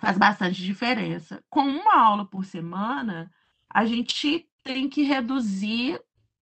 faz 0.00 0.18
bastante 0.18 0.62
diferença. 0.62 1.42
Com 1.48 1.60
uma 1.60 1.96
aula 1.96 2.24
por 2.24 2.44
semana, 2.44 3.30
a 3.68 3.84
gente 3.84 4.48
tem 4.64 4.88
que 4.88 5.02
reduzir 5.02 6.00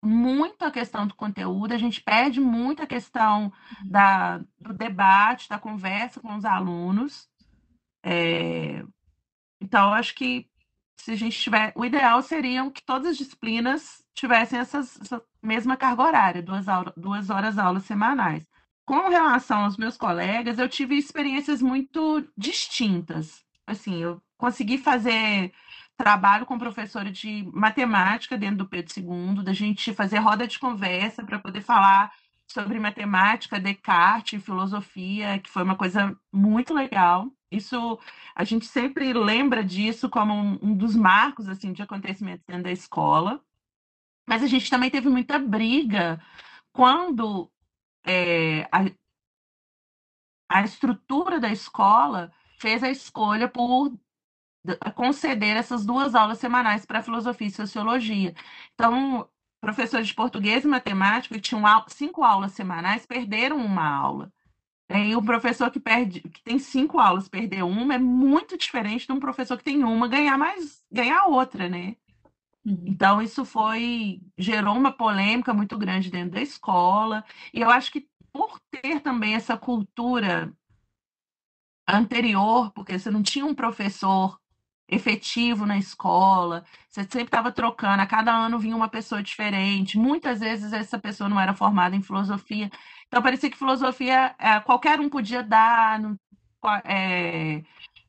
muito 0.01 0.63
a 0.65 0.71
questão 0.71 1.07
do 1.07 1.15
conteúdo, 1.15 1.73
a 1.73 1.77
gente 1.77 2.01
perde 2.01 2.39
muito 2.39 2.83
a 2.83 2.87
questão 2.87 3.51
da, 3.85 4.39
do 4.59 4.73
debate, 4.73 5.47
da 5.47 5.59
conversa 5.59 6.19
com 6.19 6.35
os 6.35 6.43
alunos. 6.43 7.29
É... 8.03 8.83
Então, 9.61 9.93
acho 9.93 10.13
que 10.15 10.49
se 10.97 11.11
a 11.11 11.15
gente 11.15 11.39
tiver. 11.39 11.73
O 11.75 11.85
ideal 11.85 12.21
seria 12.21 12.69
que 12.71 12.83
todas 12.83 13.09
as 13.09 13.17
disciplinas 13.17 14.03
tivessem 14.13 14.59
essas, 14.59 14.99
essa 15.01 15.21
mesma 15.41 15.75
carga 15.77 16.03
horária, 16.03 16.41
duas, 16.41 16.67
aula, 16.67 16.93
duas 16.95 17.29
horas 17.29 17.57
aulas 17.57 17.83
semanais. 17.83 18.45
Com 18.85 19.09
relação 19.09 19.63
aos 19.63 19.77
meus 19.77 19.97
colegas, 19.97 20.59
eu 20.59 20.67
tive 20.67 20.97
experiências 20.97 21.61
muito 21.61 22.27
distintas. 22.37 23.43
Assim, 23.65 24.01
eu 24.01 24.21
consegui 24.37 24.77
fazer 24.77 25.53
trabalho 25.95 26.45
com 26.45 26.57
professora 26.57 27.11
de 27.11 27.49
matemática 27.53 28.37
dentro 28.37 28.57
do 28.57 28.67
Pedro 28.67 28.93
II, 28.97 29.43
da 29.43 29.53
gente 29.53 29.93
fazer 29.93 30.17
roda 30.17 30.45
de 30.47 30.59
conversa 30.59 31.23
para 31.23 31.39
poder 31.39 31.61
falar 31.61 32.11
sobre 32.47 32.79
matemática, 32.79 33.59
Descartes, 33.59 34.43
filosofia, 34.43 35.39
que 35.39 35.49
foi 35.49 35.63
uma 35.63 35.77
coisa 35.77 36.15
muito 36.31 36.73
legal. 36.73 37.31
Isso 37.51 37.99
a 38.35 38.43
gente 38.43 38.65
sempre 38.65 39.13
lembra 39.13 39.63
disso 39.63 40.09
como 40.09 40.33
um, 40.33 40.75
dos 40.75 40.95
marcos 40.95 41.47
assim 41.47 41.71
de 41.71 41.81
acontecimentos 41.81 42.43
dentro 42.45 42.63
da 42.63 42.71
escola. 42.71 43.41
Mas 44.27 44.43
a 44.43 44.47
gente 44.47 44.69
também 44.69 44.89
teve 44.89 45.09
muita 45.09 45.39
briga 45.39 46.21
quando 46.71 47.51
é, 48.05 48.63
a, 48.71 48.85
a 50.49 50.63
estrutura 50.63 51.39
da 51.39 51.51
escola 51.51 52.31
fez 52.59 52.83
a 52.83 52.89
escolha 52.89 53.49
por 53.49 53.91
conceder 54.95 55.57
essas 55.57 55.85
duas 55.85 56.15
aulas 56.15 56.39
semanais 56.39 56.85
para 56.85 57.03
filosofia 57.03 57.47
e 57.47 57.51
sociologia. 57.51 58.33
Então, 58.73 59.27
professores 59.61 60.07
de 60.07 60.13
português 60.13 60.63
e 60.63 60.67
matemática 60.67 61.35
que 61.35 61.41
tinham 61.41 61.63
cinco 61.87 62.23
aulas 62.23 62.53
semanais 62.53 63.05
perderam 63.05 63.57
uma 63.57 63.85
aula. 63.87 64.31
E 64.89 65.15
o 65.15 65.23
professor 65.23 65.71
que 65.71 65.79
perde, 65.79 66.21
que 66.21 66.43
tem 66.43 66.59
cinco 66.59 66.99
aulas, 66.99 67.27
perder 67.27 67.63
uma 67.63 67.95
é 67.95 67.97
muito 67.99 68.57
diferente 68.57 69.07
de 69.07 69.11
um 69.13 69.19
professor 69.19 69.57
que 69.57 69.63
tem 69.63 69.83
uma 69.83 70.07
ganhar 70.07 70.37
mais, 70.37 70.83
ganhar 70.91 71.25
outra, 71.25 71.67
né? 71.69 71.95
Uhum. 72.65 72.83
Então, 72.87 73.21
isso 73.21 73.43
foi, 73.43 74.21
gerou 74.37 74.75
uma 74.75 74.91
polêmica 74.91 75.53
muito 75.53 75.77
grande 75.77 76.09
dentro 76.09 76.31
da 76.31 76.41
escola, 76.41 77.23
e 77.53 77.59
eu 77.61 77.69
acho 77.69 77.91
que 77.91 78.07
por 78.31 78.59
ter 78.71 78.99
também 79.01 79.35
essa 79.35 79.57
cultura 79.57 80.51
anterior, 81.87 82.71
porque 82.71 82.97
você 82.97 83.11
não 83.11 83.21
tinha 83.21 83.45
um 83.45 83.53
professor 83.53 84.39
efetivo 84.87 85.65
na 85.65 85.77
escola, 85.77 86.65
você 86.89 87.01
sempre 87.03 87.23
estava 87.23 87.51
trocando, 87.51 88.01
a 88.01 88.05
cada 88.05 88.33
ano 88.33 88.59
vinha 88.59 88.75
uma 88.75 88.89
pessoa 88.89 89.23
diferente, 89.23 89.97
muitas 89.97 90.39
vezes 90.39 90.71
essa 90.73 90.99
pessoa 90.99 91.29
não 91.29 91.39
era 91.39 91.53
formada 91.53 91.95
em 91.95 92.01
filosofia, 92.01 92.69
então 93.07 93.21
parecia 93.21 93.49
que 93.49 93.57
filosofia 93.57 94.35
é, 94.39 94.59
qualquer 94.59 94.99
um 94.99 95.09
podia 95.09 95.41
dar, 95.43 95.99
é, 96.85 97.63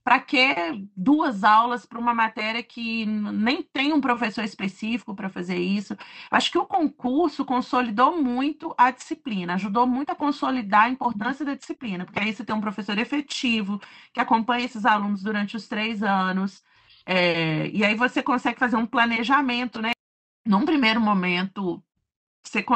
para 0.04 0.20
que 0.20 0.54
duas 0.96 1.42
aulas 1.44 1.86
para 1.86 1.98
uma 1.98 2.14
matéria 2.14 2.62
que 2.62 3.06
nem 3.06 3.62
tem 3.62 3.92
um 3.92 4.00
professor 4.00 4.44
específico 4.44 5.14
para 5.14 5.30
fazer 5.30 5.56
isso? 5.56 5.96
Acho 6.30 6.52
que 6.52 6.58
o 6.58 6.66
concurso 6.66 7.44
consolidou 7.44 8.20
muito 8.22 8.74
a 8.76 8.90
disciplina, 8.90 9.54
ajudou 9.54 9.86
muito 9.86 10.10
a 10.10 10.14
consolidar 10.14 10.84
a 10.84 10.90
importância 10.90 11.44
da 11.44 11.54
disciplina, 11.54 12.04
porque 12.04 12.20
aí 12.20 12.34
você 12.34 12.44
tem 12.44 12.54
um 12.54 12.60
professor 12.60 12.98
efetivo 12.98 13.80
que 14.12 14.20
acompanha 14.20 14.66
esses 14.66 14.84
alunos 14.84 15.22
durante 15.22 15.56
os 15.56 15.66
três 15.68 16.02
anos, 16.02 16.62
é, 17.06 17.68
e 17.70 17.84
aí 17.84 17.94
você 17.94 18.22
consegue 18.22 18.58
fazer 18.58 18.76
um 18.76 18.86
planejamento, 18.86 19.80
né? 19.80 19.92
Num 20.46 20.64
primeiro 20.66 21.00
momento, 21.00 21.82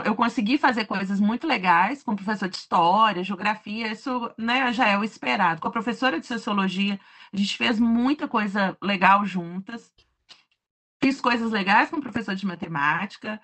eu 0.04 0.14
consegui 0.14 0.58
fazer 0.58 0.87
coisas 0.87 1.20
muito 1.20 1.46
legais 1.46 2.02
com 2.02 2.16
professor 2.16 2.48
de 2.48 2.56
história, 2.56 3.22
geografia, 3.22 3.92
isso 3.92 4.30
né, 4.37 4.72
já 4.72 4.88
é 4.88 4.98
o 4.98 5.04
esperado. 5.04 5.60
Com 5.60 5.68
a 5.68 5.72
professora 5.72 6.18
de 6.18 6.26
sociologia, 6.26 6.98
a 7.32 7.37
gente 7.37 7.56
fez 7.56 7.78
muita 7.78 8.26
coisa 8.26 8.76
legal 8.82 9.25
juntas. 9.26 9.92
Fiz 11.00 11.20
coisas 11.20 11.52
legais 11.52 11.90
com 11.90 11.96
o 11.98 12.02
professor 12.02 12.34
de 12.34 12.46
matemática. 12.46 13.40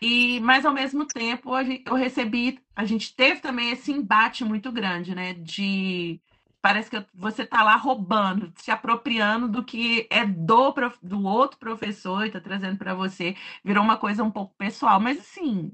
E, 0.00 0.40
mas 0.40 0.64
ao 0.64 0.72
mesmo 0.72 1.04
tempo, 1.04 1.50
eu 1.84 1.94
recebi, 1.94 2.60
a 2.76 2.84
gente 2.84 3.14
teve 3.14 3.40
também 3.40 3.70
esse 3.70 3.90
embate 3.90 4.44
muito 4.44 4.70
grande, 4.70 5.14
né? 5.14 5.34
De 5.34 6.20
parece 6.62 6.90
que 6.90 7.04
você 7.14 7.42
está 7.42 7.62
lá 7.62 7.76
roubando, 7.76 8.52
se 8.56 8.70
apropriando 8.70 9.48
do 9.48 9.64
que 9.64 10.06
é 10.10 10.24
do, 10.26 10.74
do 11.02 11.24
outro 11.24 11.58
professor 11.58 12.24
e 12.24 12.28
está 12.28 12.40
trazendo 12.40 12.76
para 12.78 12.94
você. 12.94 13.36
Virou 13.64 13.82
uma 13.82 13.96
coisa 13.96 14.22
um 14.22 14.30
pouco 14.30 14.54
pessoal, 14.56 15.00
mas 15.00 15.18
assim, 15.18 15.72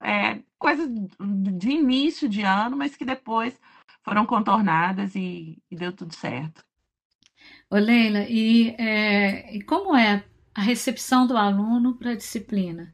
é, 0.00 0.40
coisas 0.58 0.88
de 1.18 1.70
início 1.70 2.28
de 2.28 2.42
ano, 2.42 2.76
mas 2.76 2.96
que 2.96 3.04
depois 3.04 3.58
foram 4.02 4.26
contornadas 4.26 5.14
e, 5.14 5.62
e 5.70 5.76
deu 5.76 5.92
tudo 5.92 6.14
certo. 6.14 6.64
Ô 7.70 7.76
Leila, 7.76 8.20
e, 8.28 8.70
é, 8.78 9.54
e 9.54 9.62
como 9.62 9.96
é 9.96 10.24
a 10.54 10.62
recepção 10.62 11.26
do 11.26 11.36
aluno 11.36 11.94
para 11.94 12.12
a 12.12 12.16
disciplina? 12.16 12.92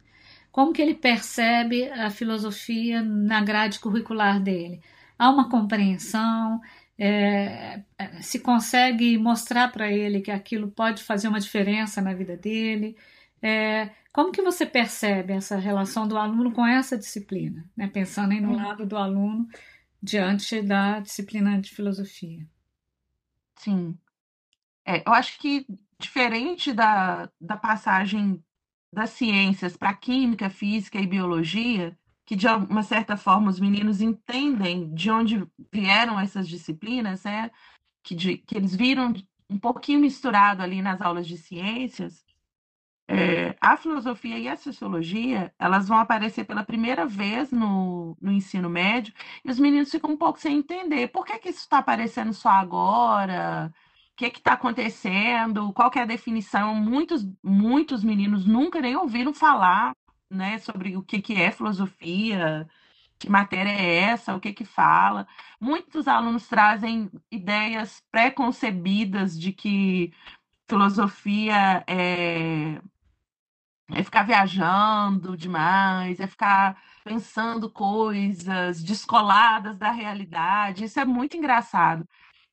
Como 0.51 0.73
que 0.73 0.83
ele 0.83 0.95
percebe 0.95 1.89
a 1.91 2.11
filosofia 2.11 3.03
na 3.03 3.43
grade 3.43 3.81
curricular 3.81 4.41
dele? 4.41 4.81
Há 5.19 5.31
uma 5.31 5.49
compreensão? 5.49 6.61
É, 6.97 7.83
é 7.99 8.23
se 8.23 8.39
consegue 8.41 9.19
mostrar 9.19 9.73
para 9.73 9.91
ele 9.91 10.21
que 10.21 10.31
aquilo 10.31 10.71
pode 10.71 11.03
fazer 11.03 11.29
uma 11.29 11.41
diferença 11.41 12.01
na 12.01 12.15
vida 12.15 12.37
dele? 12.37 12.97
É, 13.43 13.91
como 14.13 14.33
que 14.33 14.41
você 14.43 14.65
percebe 14.65 15.33
essa 15.33 15.57
relação 15.57 16.07
do 16.07 16.17
aluno 16.17 16.53
com 16.53 16.67
essa 16.67 16.97
disciplina? 16.97 17.69
Né? 17.77 17.89
Pensando 17.89 18.33
aí 18.33 18.41
no 18.41 18.53
hum. 18.53 18.57
lado 18.57 18.87
do 18.87 18.97
aluno 18.97 19.49
diante 20.03 20.63
da 20.63 21.01
disciplina 21.01 21.61
de 21.61 21.71
filosofia. 21.71 22.47
Sim. 23.57 23.99
É, 24.87 25.03
eu 25.07 25.13
acho 25.13 25.39
que 25.39 25.67
diferente 25.99 26.73
da, 26.73 27.31
da 27.41 27.57
passagem 27.57 28.43
das 28.93 29.11
ciências 29.11 29.77
para 29.77 29.95
química, 29.95 30.49
física 30.49 30.99
e 30.99 31.07
biologia, 31.07 31.97
que 32.27 32.37
de 32.37 32.47
uma 32.47 32.83
certa 32.83 33.17
forma 33.17 33.51
os 33.51 33.61
meninos 33.61 34.01
entendem 34.01 34.93
de 34.95 35.11
onde 35.11 35.47
vieram 35.73 36.19
essas 36.19 36.49
disciplinas, 36.49 37.25
né? 37.25 37.51
que, 38.05 38.15
de, 38.15 38.39
que 38.39 38.57
eles 38.57 38.77
viram 38.77 39.13
um 39.51 39.59
pouquinho 39.59 40.01
misturado 40.01 40.63
ali 40.63 40.81
nas 40.83 41.01
aulas 41.01 41.27
de 41.27 41.37
ciências, 41.37 42.25
é, 43.07 43.55
a 43.61 43.77
filosofia 43.77 44.39
e 44.39 44.49
a 44.49 44.57
sociologia, 44.57 45.53
elas 45.59 45.89
vão 45.89 45.99
aparecer 45.99 46.45
pela 46.45 46.65
primeira 46.65 47.07
vez 47.07 47.51
no, 47.51 48.17
no 48.21 48.33
ensino 48.33 48.71
médio, 48.71 49.13
e 49.45 49.51
os 49.51 49.59
meninos 49.59 49.91
ficam 49.91 50.11
um 50.11 50.17
pouco 50.17 50.41
sem 50.41 50.59
entender. 50.59 51.09
Por 51.09 51.25
que, 51.27 51.39
que 51.39 51.51
isso 51.51 51.61
está 51.61 51.79
aparecendo 51.79 52.33
só 52.33 52.49
agora? 52.51 53.73
O 54.13 54.17
que 54.17 54.27
está 54.27 54.53
acontecendo? 54.55 55.73
Qual 55.73 55.91
é 55.97 56.01
a 56.01 56.07
definição? 56.07 56.75
Muitos, 56.75 57.27
muitos 57.43 58.03
meninos 58.05 58.47
nunca 58.47 58.81
nem 58.81 58.97
ouviram 58.97 59.35
falar 59.35 59.93
né, 60.35 60.59
sobre 60.59 60.97
o 60.97 61.03
que, 61.03 61.21
que 61.23 61.35
é 61.35 61.51
filosofia, 61.51 62.69
que 63.19 63.31
matéria 63.31 63.71
é 63.71 63.97
essa, 64.01 64.35
o 64.35 64.41
que 64.41 64.53
que 64.53 64.65
fala. 64.65 65.27
Muitos 65.61 66.09
alunos 66.09 66.49
trazem 66.49 67.11
ideias 67.31 68.03
pré-concebidas 68.11 69.39
de 69.39 69.53
que 69.53 70.13
filosofia 70.69 71.85
é 71.87 72.81
é 73.93 74.03
ficar 74.03 74.23
viajando 74.25 75.37
demais, 75.37 76.19
é 76.21 76.27
ficar 76.27 76.83
pensando 77.05 77.71
coisas 77.71 78.83
descoladas 78.83 79.77
da 79.79 79.91
realidade. 79.91 80.85
Isso 80.85 80.99
é 81.01 81.05
muito 81.05 81.37
engraçado. 81.37 82.09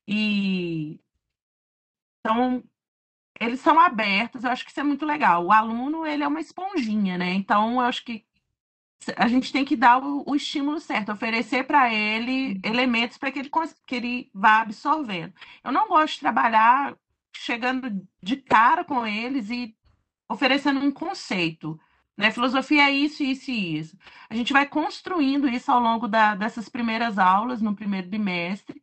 E 0.07 0.99
então 2.19 2.63
eles 3.41 3.59
são 3.59 3.79
abertos, 3.79 4.43
eu 4.43 4.51
acho 4.51 4.63
que 4.63 4.69
isso 4.71 4.79
é 4.79 4.83
muito 4.83 5.05
legal. 5.05 5.45
O 5.45 5.51
aluno, 5.51 6.05
ele 6.05 6.23
é 6.23 6.27
uma 6.27 6.39
esponjinha, 6.39 7.17
né? 7.17 7.33
Então 7.33 7.73
eu 7.73 7.79
acho 7.81 8.05
que 8.05 8.23
a 9.17 9.27
gente 9.27 9.51
tem 9.51 9.65
que 9.65 9.75
dar 9.75 10.03
o, 10.03 10.23
o 10.27 10.35
estímulo 10.35 10.79
certo, 10.79 11.11
oferecer 11.11 11.65
para 11.65 11.91
ele 11.91 12.59
elementos 12.63 13.17
para 13.17 13.31
que 13.31 13.39
ele, 13.39 13.49
que 13.87 13.95
ele 13.95 14.31
vá 14.33 14.61
absorvendo. 14.61 15.33
Eu 15.63 15.71
não 15.71 15.87
gosto 15.87 16.13
de 16.13 16.19
trabalhar 16.19 16.95
chegando 17.35 18.07
de 18.21 18.37
cara 18.37 18.83
com 18.83 19.07
eles 19.07 19.49
e 19.49 19.75
oferecendo 20.29 20.79
um 20.79 20.91
conceito. 20.91 21.79
Né? 22.15 22.29
Filosofia 22.29 22.83
é 22.83 22.91
isso, 22.91 23.23
isso 23.23 23.49
e 23.49 23.77
isso. 23.79 23.97
A 24.29 24.35
gente 24.35 24.53
vai 24.53 24.67
construindo 24.67 25.49
isso 25.49 25.71
ao 25.71 25.79
longo 25.79 26.07
da, 26.07 26.35
dessas 26.35 26.69
primeiras 26.69 27.17
aulas, 27.17 27.59
no 27.59 27.75
primeiro 27.75 28.07
bimestre, 28.07 28.81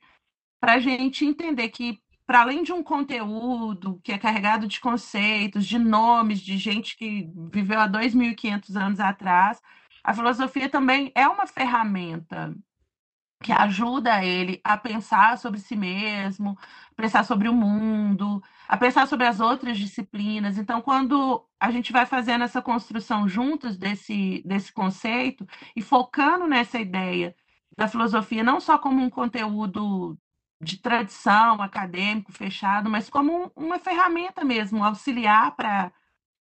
para 0.61 0.75
a 0.75 0.79
gente 0.81 1.25
entender 1.25 1.69
que, 1.69 2.03
para 2.29 2.43
além 2.43 2.63
de 2.63 2.75
um 2.75 2.83
conteúdo 2.83 3.99
que 4.05 4.13
é 4.13 4.19
carregado 4.19 4.67
de 4.69 4.81
conceitos, 4.81 5.67
de 5.67 5.79
nomes, 5.79 6.41
de 6.43 6.59
gente 6.59 6.95
que 6.95 7.27
viveu 7.51 7.81
há 7.81 7.89
2.500 7.89 8.77
anos 8.77 9.01
atrás, 9.01 9.63
a 10.05 10.13
filosofia 10.13 10.69
também 10.69 11.11
é 11.15 11.27
uma 11.27 11.47
ferramenta 11.47 12.55
que 13.43 13.51
ajuda 13.51 14.23
ele 14.23 14.61
a 14.63 14.77
pensar 14.77 15.39
sobre 15.39 15.59
si 15.59 15.75
mesmo, 15.75 16.59
pensar 16.95 17.25
sobre 17.25 17.49
o 17.49 17.55
mundo, 17.55 18.43
a 18.69 18.77
pensar 18.77 19.09
sobre 19.09 19.27
as 19.27 19.41
outras 19.41 19.79
disciplinas. 19.79 20.59
Então, 20.59 20.83
quando 20.83 21.47
a 21.59 21.71
gente 21.71 21.93
vai 21.93 22.05
fazendo 22.05 22.45
essa 22.45 22.61
construção 22.61 23.27
juntos 23.27 23.79
desse, 23.79 24.43
desse 24.45 24.71
conceito 24.71 25.47
e 25.75 25.81
focando 25.81 26.47
nessa 26.47 26.79
ideia 26.79 27.35
da 27.77 27.89
filosofia 27.89 28.43
não 28.43 28.61
só 28.61 28.77
como 28.79 29.03
um 29.03 29.09
conteúdo 29.09 30.19
de 30.61 30.79
tradição 30.79 31.63
acadêmico 31.63 32.33
fechado, 32.33 32.91
mas 32.91 33.09
como 33.09 33.45
um, 33.45 33.51
uma 33.55 33.79
ferramenta 33.79 34.45
mesmo, 34.45 34.85
auxiliar 34.85 35.55
para 35.55 35.93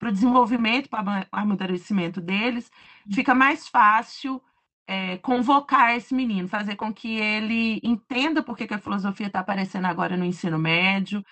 o 0.02 0.12
desenvolvimento, 0.12 0.90
para 0.90 1.28
o 1.32 1.36
amadurecimento 1.36 2.20
deles, 2.20 2.72
fica 3.14 3.36
mais 3.36 3.68
fácil 3.68 4.42
é, 4.88 5.18
convocar 5.18 5.96
esse 5.96 6.16
menino, 6.16 6.48
fazer 6.48 6.76
com 6.76 6.94
que 6.94 7.20
ele 7.20 7.80
entenda 7.84 8.42
por 8.42 8.58
que, 8.58 8.68
que 8.68 8.74
a 8.74 8.80
filosofia 8.80 9.28
está 9.28 9.42
aparecendo 9.42 9.86
agora 9.86 10.18
no 10.18 10.26
ensino 10.26 10.58
médio, 10.58 11.24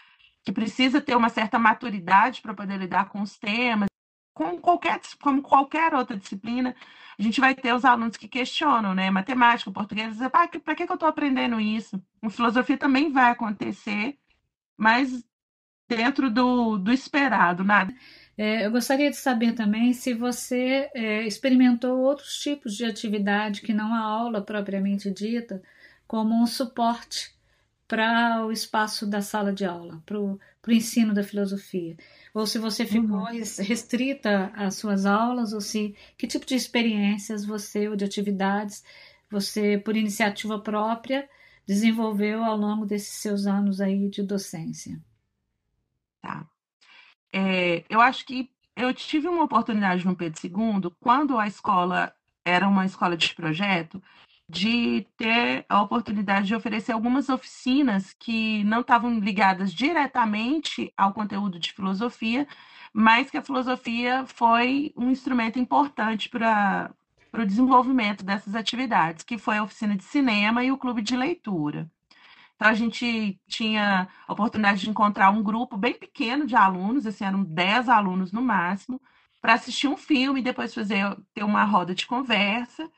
que 0.43 0.51
precisa 0.51 1.01
ter 1.01 1.15
uma 1.15 1.29
certa 1.29 1.57
maturidade 1.57 2.41
para 2.41 2.53
poder 2.53 2.77
lidar 2.77 3.09
com 3.09 3.21
os 3.21 3.37
temas. 3.37 3.87
Com 4.35 4.59
qualquer, 4.59 4.99
como 5.21 5.41
qualquer 5.41 5.93
outra 5.93 6.17
disciplina, 6.17 6.75
a 7.17 7.21
gente 7.23 7.39
vai 7.39 7.55
ter 7.55 7.73
os 7.73 7.85
alunos 7.85 8.17
que 8.17 8.27
questionam, 8.27 8.93
né? 8.93 9.09
Matemática, 9.09 9.71
português, 9.71 10.11
dizer, 10.11 10.29
para 10.29 10.47
que, 10.47 10.59
que, 10.59 10.83
eu 10.83 10.93
estou 10.93 11.07
aprendendo 11.07 11.59
isso? 11.59 11.99
Com 12.21 12.29
filosofia 12.29 12.77
também 12.77 13.11
vai 13.11 13.31
acontecer, 13.31 14.17
mas 14.77 15.23
dentro 15.87 16.29
do, 16.29 16.77
do 16.77 16.91
esperado, 16.91 17.63
nada. 17.63 17.93
É, 18.37 18.65
eu 18.65 18.71
gostaria 18.71 19.09
de 19.09 19.15
saber 19.15 19.53
também 19.53 19.93
se 19.93 20.13
você 20.13 20.89
é, 20.93 21.25
experimentou 21.25 21.97
outros 22.01 22.37
tipos 22.37 22.75
de 22.75 22.83
atividade 22.83 23.61
que 23.61 23.73
não 23.73 23.93
a 23.93 23.99
aula 23.99 24.41
propriamente 24.41 25.09
dita, 25.09 25.63
como 26.05 26.35
um 26.35 26.45
suporte 26.45 27.33
para 27.87 28.45
o 28.45 28.51
espaço 28.51 29.07
da 29.07 29.21
sala 29.21 29.53
de 29.53 29.63
aula, 29.63 30.03
para 30.05 30.19
o 30.19 30.39
ensino 30.67 31.13
da 31.13 31.23
filosofia. 31.23 31.95
Ou 32.35 32.45
se 32.45 32.59
você 32.59 32.85
ficou 32.85 33.19
uhum. 33.19 33.43
restrita 33.59 34.51
às 34.57 34.75
suas 34.75 35.05
aulas, 35.05 35.53
ou 35.53 35.61
se 35.61 35.95
que 36.17 36.27
tipo 36.27 36.45
de 36.45 36.53
experiências 36.53 37.45
você, 37.45 37.87
ou 37.87 37.95
de 37.95 38.03
atividades, 38.03 38.83
você, 39.31 39.77
por 39.77 39.95
iniciativa 39.95 40.59
própria, 40.59 41.29
desenvolveu 41.65 42.43
ao 42.43 42.57
longo 42.57 42.85
desses 42.85 43.13
seus 43.21 43.47
anos 43.47 43.79
aí 43.79 44.09
de 44.09 44.21
docência. 44.21 44.99
Tá. 46.21 46.45
É, 47.31 47.85
eu 47.89 48.01
acho 48.01 48.25
que 48.25 48.51
eu 48.75 48.93
tive 48.93 49.29
uma 49.29 49.45
oportunidade 49.45 50.05
no 50.05 50.13
Pedro 50.13 50.37
II, 50.43 50.91
quando 50.99 51.39
a 51.39 51.47
escola 51.47 52.13
era 52.43 52.67
uma 52.67 52.85
escola 52.85 53.15
de 53.15 53.33
projeto, 53.33 54.03
de 54.47 55.07
ter 55.17 55.65
a 55.67 55.81
oportunidade 55.81 56.47
de 56.47 56.55
oferecer 56.55 56.91
algumas 56.91 57.29
oficinas 57.29 58.13
que 58.13 58.63
não 58.63 58.81
estavam 58.81 59.19
ligadas 59.19 59.73
diretamente 59.73 60.93
ao 60.95 61.13
conteúdo 61.13 61.59
de 61.59 61.73
filosofia, 61.73 62.47
mas 62.93 63.29
que 63.29 63.37
a 63.37 63.41
filosofia 63.41 64.25
foi 64.27 64.93
um 64.95 65.09
instrumento 65.09 65.59
importante 65.59 66.29
para 66.29 66.93
o 67.33 67.45
desenvolvimento 67.45 68.23
dessas 68.23 68.55
atividades, 68.55 69.23
que 69.23 69.37
foi 69.37 69.57
a 69.57 69.63
oficina 69.63 69.95
de 69.95 70.03
cinema 70.03 70.63
e 70.63 70.71
o 70.71 70.77
clube 70.77 71.01
de 71.01 71.15
leitura. 71.17 71.89
Então, 72.55 72.69
a 72.69 72.73
gente 72.73 73.39
tinha 73.47 74.07
a 74.27 74.33
oportunidade 74.33 74.81
de 74.81 74.89
encontrar 74.89 75.29
um 75.31 75.43
grupo 75.43 75.75
bem 75.77 75.93
pequeno 75.93 76.45
de 76.45 76.55
alunos, 76.55 77.05
assim, 77.05 77.25
eram 77.25 77.43
10 77.43 77.89
alunos 77.89 78.31
no 78.31 78.41
máximo, 78.41 79.01
para 79.41 79.53
assistir 79.53 79.87
um 79.87 79.97
filme 79.97 80.39
e 80.39 80.43
depois 80.43 80.73
fazer 80.73 81.17
ter 81.33 81.43
uma 81.43 81.63
roda 81.65 81.93
de 81.93 82.07
conversa. 82.07 82.89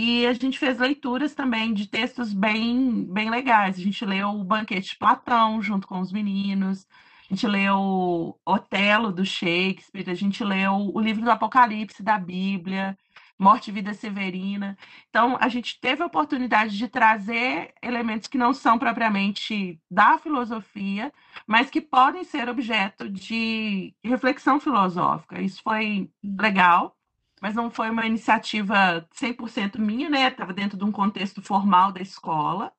E 0.00 0.28
a 0.28 0.32
gente 0.32 0.60
fez 0.60 0.78
leituras 0.78 1.34
também 1.34 1.74
de 1.74 1.88
textos 1.88 2.32
bem, 2.32 3.04
bem 3.12 3.28
legais. 3.28 3.76
A 3.76 3.82
gente 3.82 4.06
leu 4.06 4.28
o 4.28 4.44
Banquete 4.44 4.90
de 4.90 4.96
Platão 4.96 5.60
junto 5.60 5.88
com 5.88 5.98
os 5.98 6.12
meninos, 6.12 6.86
a 7.28 7.34
gente 7.34 7.44
leu 7.48 8.38
Otelo 8.46 9.10
do 9.10 9.26
Shakespeare, 9.26 10.08
a 10.08 10.14
gente 10.14 10.44
leu 10.44 10.92
o 10.94 11.00
livro 11.00 11.24
do 11.24 11.30
Apocalipse 11.32 12.00
da 12.00 12.16
Bíblia, 12.16 12.96
Morte 13.36 13.70
e 13.70 13.72
Vida 13.72 13.92
Severina. 13.92 14.78
Então, 15.08 15.36
a 15.40 15.48
gente 15.48 15.80
teve 15.80 16.00
a 16.00 16.06
oportunidade 16.06 16.78
de 16.78 16.86
trazer 16.86 17.74
elementos 17.82 18.28
que 18.28 18.38
não 18.38 18.54
são 18.54 18.78
propriamente 18.78 19.80
da 19.90 20.16
filosofia, 20.16 21.12
mas 21.44 21.70
que 21.70 21.80
podem 21.80 22.22
ser 22.22 22.48
objeto 22.48 23.10
de 23.10 23.92
reflexão 24.04 24.60
filosófica. 24.60 25.42
Isso 25.42 25.60
foi 25.60 26.08
legal, 26.22 26.96
mas 27.40 27.54
não 27.54 27.70
foi 27.70 27.90
uma 27.90 28.06
iniciativa 28.06 29.06
100% 29.14 29.78
minha, 29.78 30.08
né? 30.08 30.28
Estava 30.28 30.52
dentro 30.52 30.76
de 30.76 30.84
um 30.84 30.92
contexto 30.92 31.42
formal 31.42 31.92
da 31.92 32.00
escola, 32.00 32.72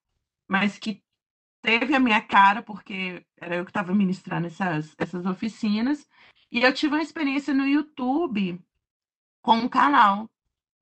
mas 0.48 0.78
que 0.78 1.04
teve 1.62 1.96
a 1.96 2.00
minha 2.00 2.22
cara, 2.22 2.62
porque 2.62 3.26
era 3.38 3.56
eu 3.56 3.66
que 3.66 3.72
estava 3.72 3.94
ministrando 3.94 4.48
essas, 4.48 4.96
essas 4.98 5.26
oficinas. 5.26 6.08
E 6.52 6.62
eu 6.62 6.74
tive 6.74 6.96
uma 6.96 7.04
experiência 7.04 7.54
no 7.54 7.66
YouTube 7.68 8.60
com 9.42 9.58
um 9.58 9.70
canal 9.70 10.30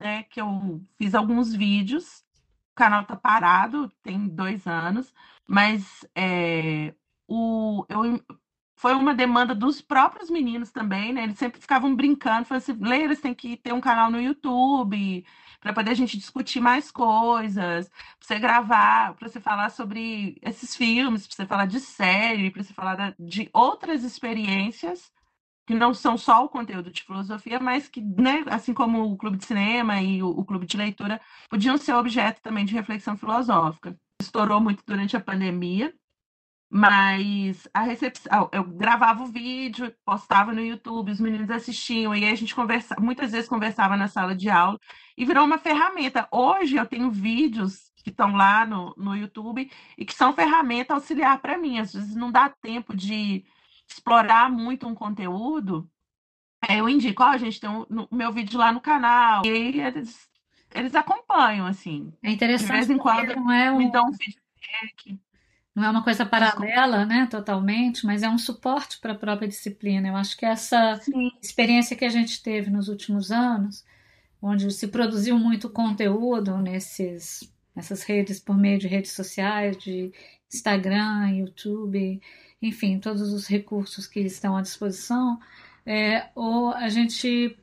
né, 0.00 0.22
que 0.24 0.40
eu 0.40 0.80
fiz 0.96 1.14
alguns 1.14 1.54
vídeos. 1.54 2.24
O 2.72 2.76
canal 2.76 3.04
tá 3.04 3.16
parado, 3.16 3.90
tem 4.02 4.28
dois 4.28 4.66
anos, 4.66 5.12
mas 5.48 6.06
é, 6.14 6.94
o, 7.26 7.84
eu, 7.88 8.22
foi 8.78 8.94
uma 8.94 9.12
demanda 9.12 9.54
dos 9.56 9.82
próprios 9.82 10.30
meninos 10.30 10.70
também, 10.70 11.12
né? 11.12 11.24
Eles 11.24 11.38
sempre 11.38 11.60
ficavam 11.60 11.94
brincando, 11.96 12.44
falando 12.46 12.62
assim, 12.62 13.08
você 13.08 13.22
tem 13.22 13.34
que 13.34 13.56
ter 13.56 13.72
um 13.72 13.80
canal 13.80 14.08
no 14.08 14.20
YouTube 14.20 15.26
para 15.60 15.72
poder 15.72 15.90
a 15.90 15.94
gente 15.94 16.16
discutir 16.16 16.60
mais 16.60 16.88
coisas, 16.90 17.88
para 17.88 17.98
você 18.20 18.38
gravar, 18.38 19.14
para 19.14 19.28
você 19.28 19.40
falar 19.40 19.70
sobre 19.70 20.38
esses 20.42 20.76
filmes, 20.76 21.26
para 21.26 21.36
você 21.36 21.46
falar 21.46 21.66
de 21.66 21.80
série, 21.80 22.50
para 22.52 22.62
você 22.62 22.72
falar 22.72 23.14
de 23.18 23.50
outras 23.52 24.04
experiências 24.04 25.10
que 25.66 25.74
não 25.74 25.92
são 25.92 26.16
só 26.16 26.44
o 26.44 26.48
conteúdo 26.48 26.90
de 26.90 27.02
filosofia, 27.02 27.58
mas 27.58 27.88
que, 27.88 28.00
né, 28.00 28.44
assim 28.46 28.72
como 28.72 29.12
o 29.12 29.16
clube 29.18 29.36
de 29.38 29.44
cinema 29.44 30.00
e 30.00 30.22
o, 30.22 30.28
o 30.28 30.44
clube 30.44 30.66
de 30.66 30.76
leitura, 30.76 31.20
podiam 31.50 31.76
ser 31.76 31.94
objeto 31.94 32.40
também 32.40 32.64
de 32.64 32.74
reflexão 32.74 33.16
filosófica. 33.16 33.98
Estourou 34.22 34.60
muito 34.60 34.84
durante 34.86 35.16
a 35.16 35.20
pandemia, 35.20 35.92
mas 36.70 37.66
a 37.72 37.82
recepção, 37.82 38.48
eu 38.52 38.64
gravava 38.64 39.22
o 39.22 39.26
vídeo, 39.26 39.94
postava 40.04 40.52
no 40.52 40.60
YouTube, 40.60 41.10
os 41.10 41.20
meninos 41.20 41.50
assistiam, 41.50 42.14
e 42.14 42.24
aí 42.24 42.32
a 42.32 42.34
gente 42.34 42.54
conversa, 42.54 42.94
muitas 42.98 43.32
vezes 43.32 43.48
conversava 43.48 43.96
na 43.96 44.06
sala 44.06 44.34
de 44.34 44.50
aula, 44.50 44.78
e 45.16 45.24
virou 45.24 45.44
uma 45.44 45.58
ferramenta. 45.58 46.28
Hoje 46.30 46.76
eu 46.76 46.84
tenho 46.86 47.10
vídeos 47.10 47.90
que 47.96 48.10
estão 48.10 48.36
lá 48.36 48.66
no, 48.66 48.94
no 48.96 49.16
YouTube 49.16 49.70
e 49.96 50.04
que 50.04 50.14
são 50.14 50.32
ferramenta 50.32 50.94
auxiliar 50.94 51.40
para 51.40 51.58
mim. 51.58 51.78
Às 51.78 51.92
vezes 51.92 52.14
não 52.14 52.30
dá 52.30 52.48
tempo 52.48 52.96
de 52.96 53.44
explorar 53.88 54.50
muito 54.50 54.86
um 54.86 54.94
conteúdo, 54.94 55.90
eu 56.68 56.88
indico, 56.88 57.22
ó, 57.22 57.30
oh, 57.30 57.38
gente, 57.38 57.60
tem 57.60 57.70
o 57.70 57.86
um, 57.88 58.06
meu 58.10 58.32
vídeo 58.32 58.58
lá 58.58 58.72
no 58.72 58.80
canal. 58.80 59.44
E 59.46 59.48
aí 59.48 59.80
eles, 59.80 60.28
eles 60.74 60.94
acompanham, 60.94 61.66
assim. 61.66 62.12
É 62.22 62.30
interessante. 62.30 62.66
De 62.66 62.72
vez 62.72 62.90
em 62.90 62.98
quando 62.98 63.36
não 63.36 63.52
é 63.52 63.70
um... 63.70 63.78
me 63.78 63.92
dão 63.92 64.08
um 64.08 64.12
feedback. 64.12 65.20
Não 65.78 65.86
é 65.86 65.90
uma 65.90 66.02
coisa 66.02 66.26
paralela, 66.26 67.06
né, 67.06 67.28
totalmente, 67.30 68.04
mas 68.04 68.24
é 68.24 68.28
um 68.28 68.36
suporte 68.36 68.98
para 68.98 69.12
a 69.12 69.18
própria 69.18 69.46
disciplina. 69.46 70.08
Eu 70.08 70.16
acho 70.16 70.36
que 70.36 70.44
essa 70.44 70.96
Sim. 70.96 71.30
experiência 71.40 71.96
que 71.96 72.04
a 72.04 72.08
gente 72.08 72.42
teve 72.42 72.68
nos 72.68 72.88
últimos 72.88 73.30
anos, 73.30 73.84
onde 74.42 74.72
se 74.72 74.88
produziu 74.88 75.38
muito 75.38 75.70
conteúdo 75.70 76.58
nesses, 76.58 77.48
nessas 77.76 78.02
redes, 78.02 78.40
por 78.40 78.58
meio 78.58 78.76
de 78.78 78.88
redes 78.88 79.12
sociais, 79.12 79.76
de 79.76 80.12
Instagram, 80.52 81.30
YouTube, 81.30 82.20
enfim, 82.60 82.98
todos 82.98 83.32
os 83.32 83.46
recursos 83.46 84.04
que 84.04 84.18
estão 84.18 84.56
à 84.56 84.62
disposição, 84.62 85.38
é, 85.86 86.28
ou 86.34 86.72
a 86.72 86.88
gente 86.88 87.56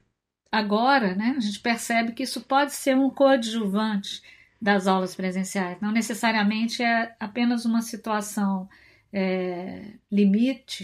agora, 0.50 1.14
né, 1.16 1.36
a 1.36 1.42
gente 1.42 1.60
percebe 1.60 2.14
que 2.14 2.24
isso 2.24 2.40
pode 2.40 2.72
ser 2.72 2.96
um 2.96 3.10
coadjuvante 3.10 4.22
das 4.66 4.88
aulas 4.88 5.14
presenciais, 5.14 5.80
não 5.80 5.92
necessariamente 5.92 6.82
é 6.82 7.16
apenas 7.20 7.66
uma 7.66 7.84
situação 7.84 8.68
é, 9.14 9.92
limite 10.12 10.84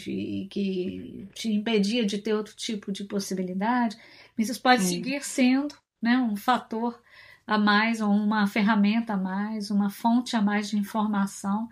que 0.52 1.28
te 1.34 1.52
impedia 1.52 2.06
de 2.06 2.20
ter 2.20 2.36
outro 2.36 2.56
tipo 2.56 2.92
de 2.92 3.06
possibilidade, 3.06 3.98
mas 4.38 4.50
isso 4.50 4.62
pode 4.62 4.84
Sim. 4.84 4.98
seguir 4.98 5.24
sendo 5.24 5.74
né, 6.00 6.16
um 6.16 6.36
fator 6.36 7.02
a 7.48 7.58
mais, 7.58 8.02
ou 8.02 8.12
uma 8.12 8.46
ferramenta 8.46 9.14
a 9.14 9.18
mais, 9.18 9.72
uma 9.72 9.90
fonte 9.90 10.36
a 10.36 10.42
mais 10.44 10.70
de 10.70 10.78
informação 10.78 11.68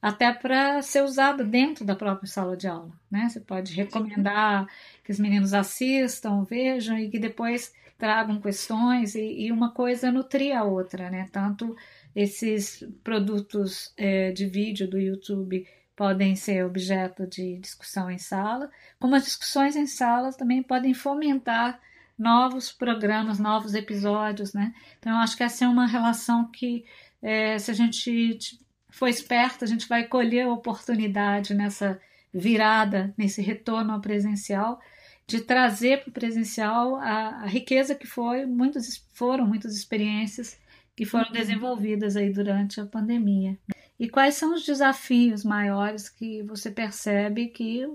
até 0.00 0.32
para 0.32 0.80
ser 0.80 1.02
usada 1.02 1.44
dentro 1.44 1.84
da 1.84 1.94
própria 1.94 2.26
sala 2.26 2.56
de 2.56 2.66
aula. 2.66 2.98
Né? 3.10 3.28
Você 3.28 3.40
pode 3.40 3.74
recomendar 3.74 4.66
que 5.04 5.12
os 5.12 5.18
meninos 5.18 5.52
assistam, 5.52 6.44
vejam 6.44 6.98
e 6.98 7.10
que 7.10 7.18
depois 7.18 7.74
tragam 8.02 8.40
questões 8.40 9.14
e, 9.14 9.44
e 9.44 9.52
uma 9.52 9.72
coisa 9.72 10.10
nutria 10.10 10.58
a 10.58 10.64
outra, 10.64 11.08
né? 11.08 11.28
Tanto 11.30 11.76
esses 12.16 12.82
produtos 13.04 13.94
é, 13.96 14.32
de 14.32 14.44
vídeo 14.44 14.90
do 14.90 14.98
YouTube 14.98 15.64
podem 15.94 16.34
ser 16.34 16.64
objeto 16.66 17.28
de 17.28 17.58
discussão 17.58 18.10
em 18.10 18.18
sala, 18.18 18.68
como 18.98 19.14
as 19.14 19.22
discussões 19.22 19.76
em 19.76 19.86
salas 19.86 20.34
também 20.34 20.64
podem 20.64 20.92
fomentar 20.92 21.80
novos 22.18 22.72
programas, 22.72 23.38
novos 23.38 23.72
episódios, 23.72 24.52
né? 24.52 24.74
Então, 24.98 25.12
eu 25.12 25.18
acho 25.18 25.36
que 25.36 25.44
essa 25.44 25.64
é 25.64 25.68
uma 25.68 25.86
relação 25.86 26.50
que, 26.50 26.84
é, 27.22 27.56
se 27.56 27.70
a 27.70 27.74
gente 27.74 28.58
for 28.90 29.06
esperto, 29.06 29.62
a 29.62 29.68
gente 29.68 29.88
vai 29.88 30.08
colher 30.08 30.46
a 30.46 30.52
oportunidade 30.52 31.54
nessa 31.54 32.00
virada, 32.34 33.14
nesse 33.16 33.40
retorno 33.40 33.92
ao 33.92 34.00
presencial, 34.00 34.80
de 35.32 35.40
trazer 35.40 36.02
para 36.02 36.10
o 36.10 36.12
presencial 36.12 36.96
a, 36.96 37.42
a, 37.42 37.46
riqueza 37.46 37.94
que 37.94 38.06
foi, 38.06 38.44
muitos, 38.44 39.02
foram 39.14 39.46
muitas 39.46 39.74
experiências 39.74 40.60
que 40.94 41.06
foram 41.06 41.28
uhum. 41.28 41.32
desenvolvidas 41.32 42.16
aí 42.16 42.30
durante 42.30 42.78
a 42.78 42.86
pandemia. 42.86 43.58
E 43.98 44.10
quais 44.10 44.34
são 44.34 44.54
os 44.54 44.62
desafios 44.62 45.42
maiores 45.42 46.10
que 46.10 46.42
você 46.42 46.70
percebe 46.70 47.48
que 47.48 47.88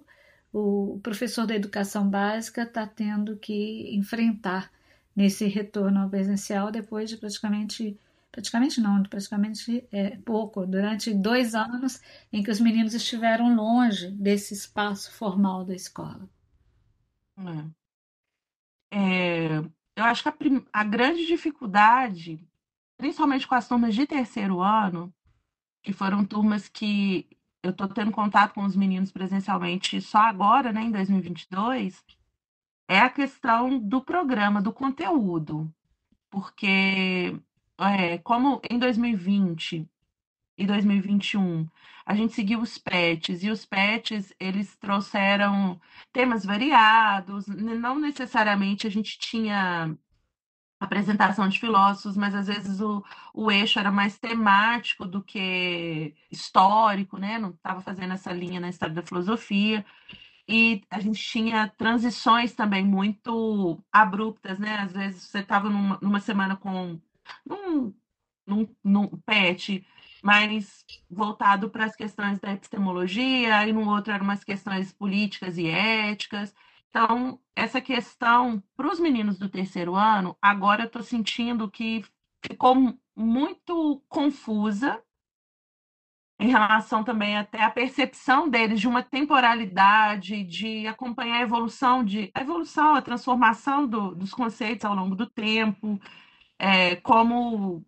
o, 0.51 0.99
professor 1.03 1.45
da 1.45 1.55
educação 1.55 2.09
básica 2.09 2.63
está 2.63 2.87
tendo 2.87 3.37
que 3.37 3.95
enfrentar 3.95 4.71
nesse 5.15 5.45
retorno 5.45 5.99
ao 5.99 6.09
presencial 6.09 6.71
depois 6.71 7.07
de 7.07 7.17
praticamente 7.17 7.99
praticamente 8.31 8.81
não, 8.81 9.01
praticamente 9.03 9.87
é, 9.91 10.17
pouco, 10.17 10.65
durante 10.65 11.13
dois 11.13 11.55
anos 11.55 12.01
em 12.31 12.43
que 12.43 12.51
os 12.51 12.59
meninos 12.59 12.93
estiveram 12.93 13.55
longe 13.55 14.11
desse 14.11 14.53
espaço 14.53 15.11
formal 15.11 15.65
da 15.65 15.73
escola. 15.73 16.27
É. 17.37 17.77
É, 18.89 19.57
eu 19.95 20.03
acho 20.03 20.23
que 20.23 20.29
a, 20.29 20.35
a 20.73 20.83
grande 20.83 21.25
dificuldade, 21.25 22.39
principalmente 22.97 23.47
com 23.47 23.55
as 23.55 23.67
turmas 23.67 23.93
de 23.93 24.07
terceiro 24.07 24.61
ano, 24.61 25.13
que 25.83 25.93
foram 25.93 26.25
turmas 26.25 26.67
que 26.67 27.27
eu 27.63 27.71
estou 27.71 27.87
tendo 27.87 28.11
contato 28.11 28.53
com 28.53 28.63
os 28.63 28.75
meninos 28.75 29.11
presencialmente 29.11 30.01
só 30.01 30.19
agora, 30.19 30.71
né, 30.71 30.81
em 30.83 30.91
2022, 30.91 32.03
é 32.87 32.99
a 32.99 33.09
questão 33.09 33.79
do 33.79 34.01
programa, 34.01 34.61
do 34.61 34.71
conteúdo. 34.71 35.71
Porque 36.29 37.35
é, 37.77 38.17
como 38.19 38.61
em 38.69 38.79
2020 38.79 39.87
e 40.57 40.65
2021 40.65 41.67
a 42.07 42.15
gente 42.15 42.33
seguiu 42.33 42.61
os 42.61 42.77
PETs 42.77 43.43
e 43.43 43.49
os 43.49 43.65
PETs 43.65 44.33
eles 44.39 44.77
trouxeram 44.77 45.79
temas 46.13 46.45
variados, 46.45 47.47
não 47.47 47.99
necessariamente 47.99 48.87
a 48.87 48.89
gente 48.89 49.19
tinha 49.19 49.93
apresentação 50.79 51.49
de 51.49 51.59
filósofos, 51.59 52.15
mas 52.15 52.33
às 52.33 52.47
vezes 52.47 52.79
o, 52.79 53.03
o 53.33 53.51
eixo 53.51 53.77
era 53.79 53.91
mais 53.91 54.17
temático 54.17 55.05
do 55.05 55.21
que 55.23 56.15
histórico, 56.31 57.17
né? 57.17 57.37
Não 57.39 57.49
estava 57.49 57.81
fazendo 57.81 58.13
essa 58.13 58.31
linha 58.31 58.59
na 58.59 58.69
história 58.69 58.95
da 58.95 59.03
filosofia. 59.03 59.85
E 60.47 60.83
a 60.89 60.99
gente 60.99 61.21
tinha 61.21 61.67
transições 61.67 62.53
também 62.53 62.85
muito 62.85 63.83
abruptas, 63.91 64.59
né? 64.59 64.77
Às 64.77 64.93
vezes 64.93 65.23
você 65.23 65.39
estava 65.39 65.69
numa, 65.69 65.99
numa 66.01 66.19
semana 66.21 66.55
com 66.55 66.99
num, 67.45 67.93
num, 68.45 68.75
num 68.83 69.07
PET 69.25 69.85
mais 70.23 70.85
voltado 71.09 71.69
para 71.69 71.85
as 71.85 71.95
questões 71.95 72.39
da 72.39 72.53
epistemologia, 72.53 73.67
e 73.67 73.73
no 73.73 73.89
outro 73.89 74.13
eram 74.13 74.25
umas 74.25 74.43
questões 74.43 74.91
políticas 74.93 75.57
e 75.57 75.67
éticas. 75.67 76.53
Então, 76.89 77.39
essa 77.55 77.81
questão 77.81 78.63
para 78.75 78.91
os 78.91 78.99
meninos 78.99 79.37
do 79.37 79.49
terceiro 79.49 79.95
ano, 79.95 80.37
agora 80.41 80.83
eu 80.83 80.87
estou 80.87 81.03
sentindo 81.03 81.69
que 81.69 82.03
ficou 82.43 82.75
muito 83.15 84.03
confusa 84.07 85.01
em 86.39 86.49
relação 86.49 87.03
também 87.03 87.35
até 87.35 87.63
à 87.63 87.69
percepção 87.71 88.47
deles 88.47 88.79
de 88.79 88.87
uma 88.87 89.01
temporalidade, 89.01 90.43
de 90.43 90.85
acompanhar 90.85 91.37
a 91.37 91.41
evolução, 91.41 92.03
de 92.03 92.31
a 92.33 92.41
evolução, 92.41 92.95
a 92.95 93.01
transformação 93.01 93.87
do, 93.87 94.13
dos 94.13 94.33
conceitos 94.33 94.85
ao 94.85 94.95
longo 94.95 95.15
do 95.15 95.25
tempo, 95.27 95.99
é, 96.59 96.95
como 96.97 97.85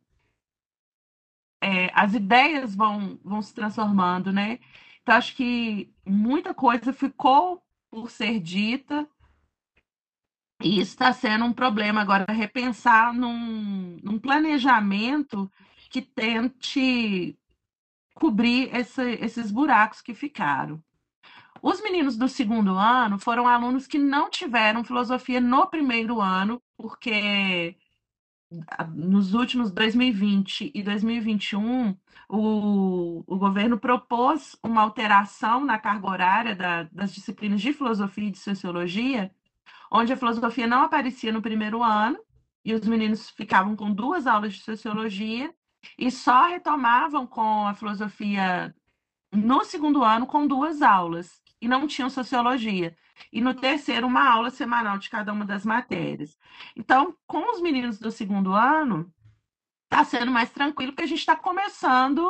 é, 1.62 1.92
as 1.94 2.14
ideias 2.14 2.76
vão, 2.76 3.20
vão 3.24 3.42
se 3.42 3.54
transformando, 3.54 4.32
né? 4.32 4.60
Então, 5.02 5.16
acho 5.16 5.36
que 5.36 5.94
muita 6.06 6.54
coisa 6.54 6.94
ficou 6.94 7.64
por 7.90 8.10
ser 8.10 8.40
dita, 8.40 9.08
e 10.62 10.80
isso 10.80 10.92
está 10.92 11.14
sendo 11.14 11.46
um 11.46 11.54
problema 11.54 12.02
agora, 12.02 12.26
repensar 12.32 13.14
num, 13.14 13.98
num 14.04 14.20
planejamento 14.20 15.50
que 15.90 16.02
tente 16.02 17.38
cobrir 18.14 18.74
esse, 18.76 19.02
esses 19.22 19.52
buracos 19.52 20.02
que 20.02 20.14
ficaram. 20.14 20.84
Os 21.62 21.82
meninos 21.82 22.18
do 22.18 22.28
segundo 22.28 22.78
ano 22.78 23.18
foram 23.18 23.48
alunos 23.48 23.88
que 23.88 23.98
não 23.98 24.30
tiveram 24.30 24.84
filosofia 24.84 25.42
no 25.42 25.68
primeiro 25.68 26.22
ano, 26.22 26.62
porque 26.78 27.78
nos 28.94 29.34
últimos 29.34 29.72
2020 29.72 30.72
e 30.74 30.82
2021, 30.82 31.96
o, 32.28 33.24
o 33.28 33.38
governo 33.38 33.80
propôs 33.80 34.58
uma 34.64 34.82
alteração 34.82 35.64
na 35.64 35.78
carga 35.78 36.08
horária 36.08 36.56
da, 36.56 36.84
das 36.84 37.14
disciplinas 37.14 37.62
de 37.62 37.74
filosofia 37.74 38.28
e 38.28 38.32
de 38.32 38.40
sociologia, 38.40 39.32
onde 39.92 40.14
a 40.14 40.18
filosofia 40.18 40.68
não 40.68 40.84
aparecia 40.84 41.32
no 41.32 41.42
primeiro 41.42 41.84
ano 41.84 42.20
e 42.66 42.74
os 42.74 42.86
meninos 42.86 43.30
ficavam 43.30 43.76
com 43.76 43.94
duas 43.94 44.26
aulas 44.26 44.54
de 44.54 44.62
sociologia 44.62 45.54
e 45.98 46.12
só 46.12 46.48
retomavam 46.48 47.26
com 47.26 47.68
a 47.68 47.74
filosofia 47.74 48.76
no 49.32 49.64
segundo 49.64 50.04
ano 50.04 50.26
com 50.26 50.48
duas 50.48 50.82
aulas 50.82 51.42
e 51.62 51.68
não 51.68 51.88
tinham 51.88 52.10
sociologia. 52.10 52.96
E 53.32 53.42
no 53.42 53.54
terceiro, 53.54 54.08
uma 54.08 54.30
aula 54.30 54.50
semanal 54.50 54.98
de 54.98 55.10
cada 55.10 55.34
uma 55.34 55.46
das 55.46 55.66
matérias. 55.66 56.38
Então, 56.76 57.16
com 57.28 57.52
os 57.54 57.62
meninos 57.62 58.00
do 58.00 58.12
segundo 58.12 58.54
ano, 58.54 59.12
está 59.86 60.04
sendo 60.04 60.32
mais 60.32 60.52
tranquilo, 60.52 60.92
porque 60.92 61.04
a 61.04 61.08
gente 61.08 61.20
está 61.20 61.36
começando 61.36 62.30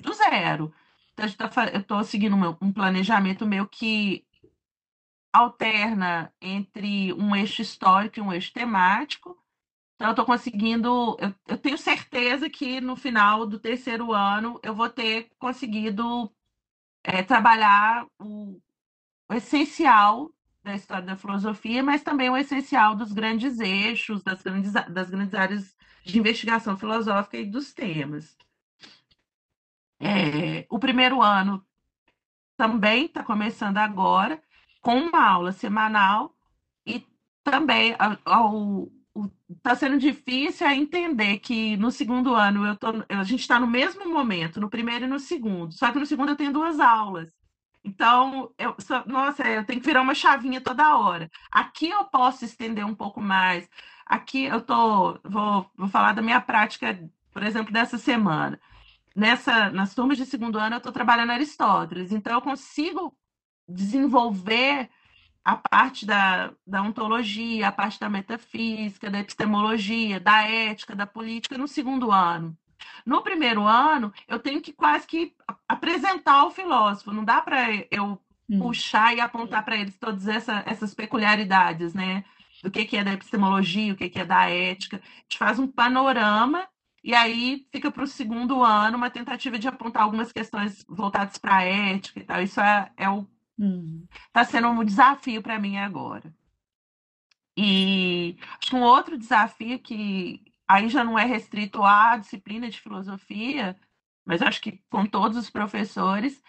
do 0.00 0.12
zero. 0.12 0.72
Então, 1.12 1.48
tá, 1.48 1.68
eu 1.68 1.80
estou 1.80 2.02
seguindo 2.02 2.36
um 2.60 2.72
planejamento 2.72 3.46
meu 3.46 3.66
que 3.68 4.24
alterna 5.32 6.32
entre 6.40 7.12
um 7.12 7.36
eixo 7.36 7.62
histórico 7.62 8.18
e 8.18 8.22
um 8.22 8.32
eixo 8.32 8.52
temático. 8.52 9.38
Então, 9.94 10.08
eu 10.08 10.12
estou 10.12 10.24
conseguindo. 10.24 11.16
Eu, 11.20 11.34
eu, 11.46 11.58
tenho 11.58 11.76
certeza 11.76 12.48
que 12.48 12.80
no 12.80 12.96
final 12.96 13.46
do 13.46 13.58
terceiro 13.58 14.12
ano 14.12 14.58
eu 14.62 14.74
vou 14.74 14.88
ter 14.88 15.30
conseguido 15.38 16.32
é, 17.02 17.22
trabalhar 17.22 18.06
o, 18.18 18.60
o, 19.28 19.34
essencial 19.34 20.30
da 20.62 20.74
história 20.74 21.04
da 21.04 21.16
filosofia, 21.16 21.82
mas 21.82 22.02
também 22.02 22.28
o 22.28 22.36
essencial 22.36 22.94
dos 22.94 23.12
grandes 23.12 23.58
eixos, 23.60 24.22
das 24.22 24.42
grandes, 24.42 24.72
das 24.72 25.10
grandes 25.10 25.34
áreas 25.34 25.76
de 26.04 26.18
investigação 26.18 26.76
filosófica 26.76 27.38
e 27.38 27.46
dos 27.46 27.72
temas. 27.72 28.36
É, 29.98 30.66
o 30.68 30.78
primeiro 30.78 31.22
ano 31.22 31.64
também 32.56 33.06
está 33.06 33.22
começando 33.22 33.78
agora, 33.78 34.42
com 34.80 34.96
uma 34.96 35.26
aula 35.26 35.52
semanal, 35.52 36.34
e 36.86 37.06
também 37.42 37.96
está 39.56 39.74
sendo 39.74 39.98
difícil 39.98 40.68
entender 40.68 41.38
que 41.40 41.76
no 41.76 41.90
segundo 41.90 42.34
ano 42.34 42.76
tô, 42.76 42.88
a 43.08 43.24
gente 43.24 43.40
está 43.40 43.58
no 43.58 43.66
mesmo 43.66 44.08
momento, 44.08 44.60
no 44.60 44.70
primeiro 44.70 45.04
e 45.04 45.08
no 45.08 45.18
segundo, 45.18 45.72
só 45.72 45.90
que 45.92 45.98
no 45.98 46.06
segundo 46.06 46.30
eu 46.30 46.36
tenho 46.36 46.52
duas 46.52 46.80
aulas. 46.80 47.28
Então, 47.82 48.52
eu, 48.58 48.76
nossa, 49.06 49.42
eu 49.48 49.64
tenho 49.64 49.80
que 49.80 49.86
virar 49.86 50.02
uma 50.02 50.14
chavinha 50.14 50.60
toda 50.60 50.98
hora. 50.98 51.30
Aqui 51.50 51.88
eu 51.88 52.04
posso 52.04 52.44
estender 52.44 52.84
um 52.84 52.94
pouco 52.94 53.20
mais. 53.22 53.68
Aqui 54.06 54.44
eu 54.44 54.60
tô, 54.60 55.18
vou, 55.24 55.70
vou 55.76 55.88
falar 55.88 56.12
da 56.12 56.22
minha 56.22 56.40
prática, 56.40 56.98
por 57.32 57.42
exemplo, 57.42 57.72
dessa 57.72 57.96
semana 57.98 58.60
nessa, 59.14 59.70
nas 59.70 59.94
turmas 59.94 60.16
de 60.16 60.26
segundo 60.26 60.58
ano, 60.58 60.76
eu 60.76 60.78
estou 60.78 60.92
trabalhando 60.92 61.30
Aristóteles, 61.30 62.12
então 62.12 62.32
eu 62.34 62.40
consigo 62.40 63.16
desenvolver 63.68 64.88
a 65.44 65.56
parte 65.56 66.04
da, 66.06 66.52
da 66.66 66.82
ontologia, 66.82 67.68
a 67.68 67.72
parte 67.72 67.98
da 67.98 68.08
metafísica, 68.08 69.10
da 69.10 69.20
epistemologia, 69.20 70.20
da 70.20 70.42
ética, 70.42 70.94
da 70.94 71.06
política 71.06 71.56
no 71.56 71.66
segundo 71.66 72.12
ano. 72.12 72.56
No 73.04 73.22
primeiro 73.22 73.66
ano, 73.66 74.12
eu 74.28 74.38
tenho 74.38 74.60
que 74.60 74.72
quase 74.72 75.06
que 75.06 75.34
apresentar 75.68 76.44
o 76.44 76.50
filósofo, 76.50 77.12
não 77.12 77.24
dá 77.24 77.40
para 77.40 77.68
eu 77.90 78.20
hum. 78.48 78.58
puxar 78.58 79.14
e 79.14 79.20
apontar 79.20 79.64
para 79.64 79.76
eles 79.76 79.98
todas 79.98 80.28
essa, 80.28 80.62
essas 80.66 80.94
peculiaridades, 80.94 81.94
né? 81.94 82.24
Do 82.62 82.70
que, 82.70 82.84
que 82.84 82.96
é 82.96 83.04
da 83.04 83.12
epistemologia, 83.12 83.94
o 83.94 83.96
que, 83.96 84.10
que 84.10 84.20
é 84.20 84.24
da 84.24 84.48
ética. 84.50 84.98
A 84.98 85.22
gente 85.22 85.38
faz 85.38 85.58
um 85.58 85.66
panorama 85.66 86.68
e 87.02 87.14
aí 87.14 87.66
fica 87.72 87.90
para 87.90 88.04
o 88.04 88.06
segundo 88.06 88.62
ano 88.62 88.98
uma 88.98 89.10
tentativa 89.10 89.58
de 89.58 89.66
apontar 89.66 90.02
algumas 90.02 90.30
questões 90.30 90.84
voltadas 90.86 91.38
para 91.38 91.56
a 91.56 91.62
ética 91.64 92.20
e 92.20 92.24
tal. 92.24 92.42
Isso 92.42 92.60
é, 92.60 92.90
é 92.96 93.08
o. 93.08 93.26
Está 93.60 94.42
hum. 94.42 94.44
sendo 94.44 94.68
um 94.68 94.84
desafio 94.84 95.42
para 95.42 95.58
mim 95.58 95.76
agora. 95.76 96.34
E 97.56 98.38
acho 98.58 98.70
que 98.70 98.76
um 98.76 98.82
outro 98.82 99.18
desafio 99.18 99.78
que 99.78 100.42
aí 100.66 100.88
já 100.88 101.04
não 101.04 101.18
é 101.18 101.24
restrito 101.24 101.82
à 101.82 102.16
disciplina 102.16 102.70
de 102.70 102.80
filosofia, 102.80 103.78
mas 104.24 104.40
acho 104.40 104.60
que 104.62 104.82
com 104.88 105.04
todos 105.04 105.36
os 105.36 105.50
professores, 105.50 106.42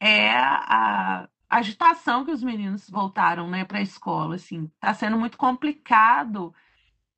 é 0.00 0.30
a 0.30 1.28
agitação 1.48 2.24
que 2.24 2.32
os 2.32 2.42
meninos 2.42 2.88
voltaram 2.90 3.48
né, 3.48 3.64
para 3.64 3.78
a 3.78 3.82
escola. 3.82 4.34
Assim, 4.36 4.70
está 4.74 4.92
sendo 4.94 5.18
muito 5.18 5.38
complicado 5.38 6.54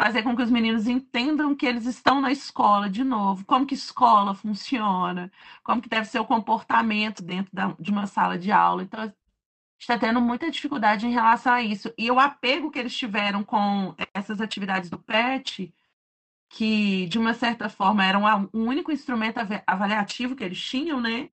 fazer 0.01 0.23
com 0.23 0.35
que 0.35 0.43
os 0.43 0.51
meninos 0.51 0.87
entendam 0.89 1.55
que 1.55 1.67
eles 1.67 1.85
estão 1.87 2.21
na 2.23 2.33
escola 2.33 2.89
de 2.89 3.05
novo, 3.05 3.45
como 3.45 3.67
que 3.67 3.75
escola 3.75 4.35
funciona, 4.35 5.31
como 5.63 5.83
que 5.83 5.91
deve 5.91 6.07
ser 6.07 6.21
o 6.21 6.25
comportamento 6.25 7.23
dentro 7.23 7.55
da, 7.55 7.75
de 7.79 7.91
uma 7.91 8.07
sala 8.07 8.39
de 8.39 8.51
aula. 8.51 8.83
Então, 8.83 9.13
está 9.81 9.99
tendo 9.99 10.21
muita 10.21 10.51
dificuldade 10.51 11.07
em 11.07 11.13
relação 11.13 11.55
a 11.55 11.63
isso. 11.63 11.93
E 11.99 12.11
o 12.11 12.21
apego 12.21 12.71
que 12.71 12.79
eles 12.79 12.97
tiveram 12.97 13.43
com 13.43 13.95
essas 14.15 14.41
atividades 14.41 14.91
do 14.91 14.99
PET, 14.99 15.75
que 16.51 17.07
de 17.07 17.19
uma 17.19 17.35
certa 17.35 17.69
forma 17.69 18.05
era 18.05 18.19
um, 18.19 18.49
único 18.53 18.93
instrumento 18.93 19.39
avaliativo 19.67 20.37
que 20.37 20.45
eles 20.45 20.61
tinham, 20.61 21.01
né? 21.01 21.31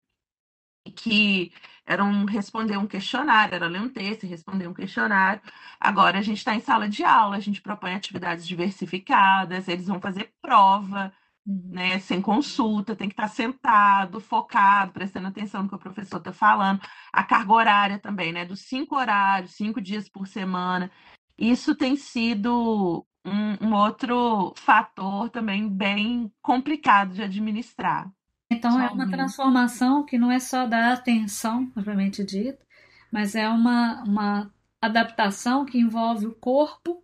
que 0.96 1.52
era 1.86 2.04
um 2.04 2.26
responder 2.26 2.78
um 2.78 2.88
questionário, 2.88 3.56
era 3.56 3.68
ler 3.68 3.82
um 3.82 3.90
texto 3.90 4.24
e 4.24 4.28
responder 4.28 4.68
um 4.68 4.74
questionário. 4.74 5.42
Agora 5.80 6.20
a 6.20 6.22
gente 6.22 6.38
está 6.38 6.56
em 6.56 6.62
sala 6.62 6.88
de 6.90 7.04
aula, 7.04 7.36
a 7.38 7.40
gente 7.40 7.62
propõe 7.62 7.94
atividades 7.94 8.48
diversificadas, 8.48 9.68
eles 9.68 9.88
vão 9.88 10.00
fazer 10.00 10.34
prova, 10.42 11.14
uhum. 11.48 11.70
né, 11.72 12.00
sem 12.00 12.22
consulta, 12.22 12.96
tem 12.96 13.08
que 13.08 13.14
estar 13.14 13.24
tá 13.24 13.30
sentado, 13.30 14.20
focado, 14.20 14.92
prestando 14.92 15.28
atenção 15.28 15.64
no 15.64 15.70
que 15.70 15.76
o 15.76 15.80
professor 15.80 16.18
está 16.18 16.34
falando. 16.34 16.82
A 17.14 17.24
carga 17.24 17.54
horária 17.54 18.00
também, 18.00 18.34
né, 18.34 18.46
dos 18.46 18.62
cinco 18.62 18.96
horários, 18.96 19.56
cinco 19.56 19.80
dias 19.80 20.10
por 20.10 20.28
semana. 20.28 20.92
Isso 21.38 21.76
tem 21.76 21.96
sido 21.96 23.06
um, 23.26 23.68
um 23.68 23.74
outro 23.74 24.54
fator 24.58 25.30
também 25.30 25.70
bem 25.70 26.32
complicado 26.42 27.14
de 27.14 27.24
administrar. 27.24 28.12
Então 28.50 28.82
é 28.82 28.90
uma 28.90 29.10
transformação 29.10 30.06
que 30.06 30.18
não 30.18 30.32
é 30.32 30.40
só 30.40 30.66
da 30.66 30.94
atenção, 30.94 31.66
propriamente 31.68 32.24
dita, 32.24 32.66
mas 33.12 33.36
é 33.36 33.48
uma, 33.50 34.04
uma 34.04 34.54
adaptação 34.82 35.66
que 35.66 35.78
envolve 35.78 36.28
o 36.28 36.36
corpo, 36.36 37.04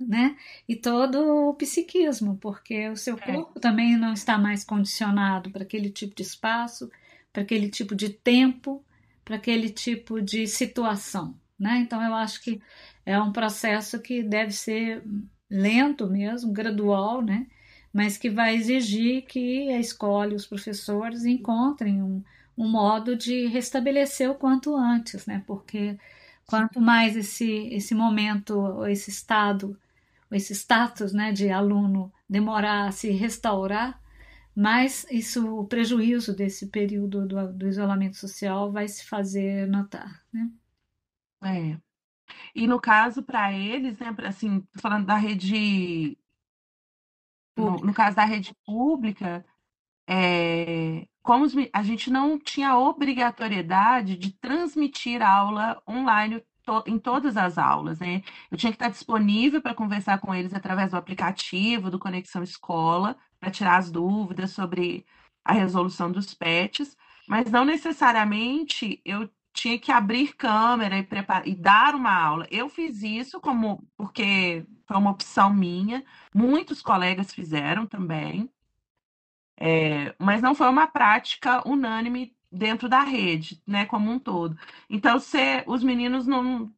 né? 0.00 0.36
E 0.68 0.76
todo 0.76 1.48
o 1.48 1.54
psiquismo, 1.54 2.36
porque 2.38 2.88
o 2.88 2.96
seu 2.96 3.16
é. 3.16 3.20
corpo 3.20 3.58
é. 3.58 3.60
também 3.60 3.96
não 3.96 4.12
está 4.12 4.38
mais 4.38 4.64
condicionado 4.64 5.50
para 5.50 5.62
aquele 5.62 5.90
tipo 5.90 6.14
de 6.14 6.22
espaço, 6.22 6.90
para 7.32 7.42
aquele 7.42 7.68
tipo 7.68 7.94
de 7.94 8.10
tempo, 8.10 8.84
para 9.24 9.36
aquele 9.36 9.70
tipo 9.70 10.20
de 10.20 10.46
situação, 10.46 11.34
né? 11.58 11.78
Então 11.78 12.02
eu 12.02 12.14
acho 12.14 12.42
que 12.42 12.60
é 13.04 13.20
um 13.20 13.32
processo 13.32 14.00
que 14.00 14.22
deve 14.22 14.52
ser 14.52 15.02
lento 15.50 16.06
mesmo, 16.08 16.52
gradual, 16.52 17.22
né? 17.22 17.46
mas 17.96 18.18
que 18.18 18.28
vai 18.28 18.54
exigir 18.54 19.22
que 19.22 19.72
a 19.72 19.80
escola 19.80 20.34
e 20.34 20.36
os 20.36 20.46
professores 20.46 21.24
encontrem 21.24 22.02
um, 22.02 22.22
um 22.54 22.68
modo 22.68 23.16
de 23.16 23.46
restabelecer 23.46 24.30
o 24.30 24.34
quanto 24.34 24.76
antes, 24.76 25.24
né? 25.24 25.42
Porque 25.46 25.96
quanto 26.44 26.78
mais 26.78 27.16
esse, 27.16 27.68
esse 27.72 27.94
momento, 27.94 28.84
esse 28.84 29.08
estado, 29.08 29.80
esse 30.30 30.54
status 30.54 31.12
né, 31.12 31.32
de 31.32 31.50
aluno 31.50 32.12
demorar 32.28 32.88
a 32.88 32.92
se 32.92 33.10
restaurar, 33.10 34.00
mais 34.54 35.06
isso, 35.10 35.58
o 35.58 35.66
prejuízo 35.66 36.34
desse 36.34 36.68
período 36.68 37.26
do, 37.26 37.52
do 37.52 37.68
isolamento 37.68 38.16
social 38.16 38.72
vai 38.72 38.88
se 38.88 39.04
fazer 39.04 39.66
notar, 39.68 40.24
né? 40.32 40.50
É. 41.42 41.78
E 42.54 42.66
no 42.66 42.80
caso, 42.80 43.22
para 43.22 43.52
eles, 43.52 43.98
né, 43.98 44.14
assim, 44.24 44.66
falando 44.80 45.06
da 45.06 45.16
rede 45.16 46.16
no, 47.56 47.76
no 47.78 47.94
caso 47.94 48.16
da 48.16 48.24
rede 48.24 48.54
pública, 48.64 49.44
é, 50.08 51.06
como 51.22 51.46
a 51.72 51.82
gente 51.82 52.10
não 52.10 52.38
tinha 52.38 52.76
obrigatoriedade 52.78 54.16
de 54.16 54.32
transmitir 54.32 55.22
aula 55.22 55.82
online 55.88 56.44
to, 56.66 56.84
em 56.86 56.98
todas 56.98 57.36
as 57.36 57.56
aulas, 57.58 58.00
né? 58.00 58.22
Eu 58.50 58.58
tinha 58.58 58.72
que 58.72 58.76
estar 58.76 58.90
disponível 58.90 59.62
para 59.62 59.74
conversar 59.74 60.18
com 60.20 60.34
eles 60.34 60.52
através 60.52 60.90
do 60.90 60.96
aplicativo 60.96 61.90
do 61.90 61.98
Conexão 61.98 62.42
Escola, 62.42 63.16
para 63.40 63.50
tirar 63.50 63.76
as 63.78 63.90
dúvidas 63.90 64.50
sobre 64.50 65.06
a 65.44 65.52
resolução 65.52 66.10
dos 66.12 66.34
PETs, 66.34 66.96
mas 67.28 67.50
não 67.50 67.64
necessariamente 67.64 69.00
eu 69.04 69.30
tinha 69.52 69.78
que 69.78 69.90
abrir 69.92 70.34
câmera 70.36 70.98
e, 70.98 71.02
preparar, 71.02 71.48
e 71.48 71.54
dar 71.54 71.94
uma 71.94 72.12
aula. 72.14 72.46
Eu 72.50 72.68
fiz 72.68 73.02
isso 73.02 73.40
como 73.40 73.86
porque 73.96 74.66
foi 74.86 74.96
uma 74.96 75.10
opção 75.12 75.52
minha, 75.54 76.04
muitos 76.34 76.82
colegas 76.82 77.32
fizeram 77.32 77.86
também, 77.86 78.50
é, 79.58 80.14
mas 80.18 80.42
não 80.42 80.54
foi 80.54 80.68
uma 80.68 80.86
prática 80.86 81.66
unânime 81.66 82.35
dentro 82.56 82.88
da 82.88 83.00
rede, 83.00 83.62
né, 83.66 83.86
como 83.86 84.10
um 84.10 84.18
todo. 84.18 84.56
Então, 84.90 85.18
se 85.18 85.62
os 85.66 85.82
meninos 85.82 86.26
não. 86.26 86.72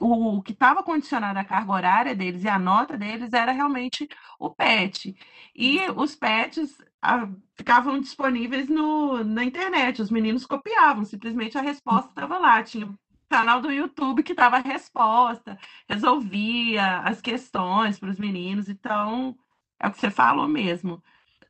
O, 0.00 0.36
o, 0.36 0.42
que 0.42 0.52
estava 0.52 0.84
condicionado 0.84 1.36
à 1.36 1.44
carga 1.44 1.72
horária 1.72 2.14
deles 2.14 2.44
e 2.44 2.48
a 2.48 2.60
nota 2.60 2.96
deles 2.96 3.32
era 3.32 3.50
realmente 3.50 4.08
o 4.38 4.48
PET. 4.50 5.16
E 5.54 5.80
os 5.96 6.14
PETs 6.14 6.78
a, 7.02 7.28
ficavam 7.56 8.00
disponíveis 8.00 8.68
no, 8.68 9.24
na 9.24 9.44
internet, 9.44 10.00
os 10.00 10.10
meninos 10.12 10.46
copiavam, 10.46 11.04
simplesmente 11.04 11.58
a 11.58 11.62
resposta 11.62 12.08
estava 12.10 12.38
lá, 12.38 12.62
tinha 12.62 12.88
canal 13.28 13.60
do 13.60 13.72
YouTube 13.72 14.22
que 14.22 14.34
dava 14.34 14.58
resposta, 14.58 15.58
resolvia 15.88 16.98
as 17.00 17.20
questões 17.20 17.98
para 17.98 18.10
os 18.10 18.18
meninos. 18.18 18.68
Então, 18.68 19.36
é 19.80 19.88
o 19.88 19.90
que 19.90 19.98
você 19.98 20.10
falou 20.10 20.46
mesmo. 20.48 21.02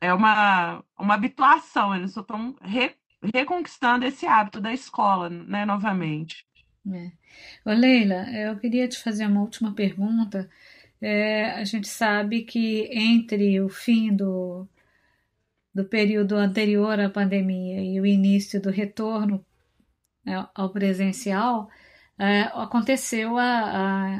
É 0.05 0.13
uma, 0.13 0.83
uma 0.97 1.13
habituação, 1.15 1.95
eles 1.95 2.11
só 2.11 2.21
estão 2.21 2.55
re, 2.61 2.95
reconquistando 3.33 4.05
esse 4.05 4.25
hábito 4.25 4.61
da 4.61 4.71
escola, 4.71 5.29
né, 5.29 5.65
novamente. 5.65 6.45
É. 6.91 7.11
Ô 7.65 7.73
Leila, 7.73 8.29
eu 8.31 8.57
queria 8.59 8.87
te 8.87 9.01
fazer 9.01 9.25
uma 9.25 9.41
última 9.41 9.73
pergunta. 9.73 10.49
É, 11.01 11.51
a 11.51 11.63
gente 11.63 11.87
sabe 11.87 12.43
que 12.43 12.87
entre 12.91 13.59
o 13.59 13.69
fim 13.69 14.15
do, 14.15 14.67
do 15.73 15.85
período 15.85 16.35
anterior 16.35 16.99
à 16.99 17.09
pandemia 17.09 17.81
e 17.81 17.99
o 17.99 18.05
início 18.05 18.61
do 18.61 18.69
retorno 18.69 19.43
né, 20.23 20.47
ao 20.55 20.69
presencial, 20.69 21.69
é, 22.17 22.43
aconteceu 22.53 23.37
a, 23.37 23.43
a, 23.43 24.17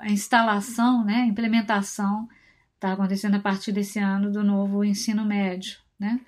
a, 0.00 0.06
instalação, 0.10 1.04
né, 1.04 1.14
a 1.22 1.26
implementação, 1.26 2.28
está 2.82 2.92
acontecendo 2.94 3.36
a 3.36 3.40
partir 3.40 3.70
desse 3.70 4.00
ano 4.00 4.32
do 4.32 4.42
novo 4.42 4.84
ensino 4.84 5.24
médio. 5.24 5.78
Né? 5.98 6.20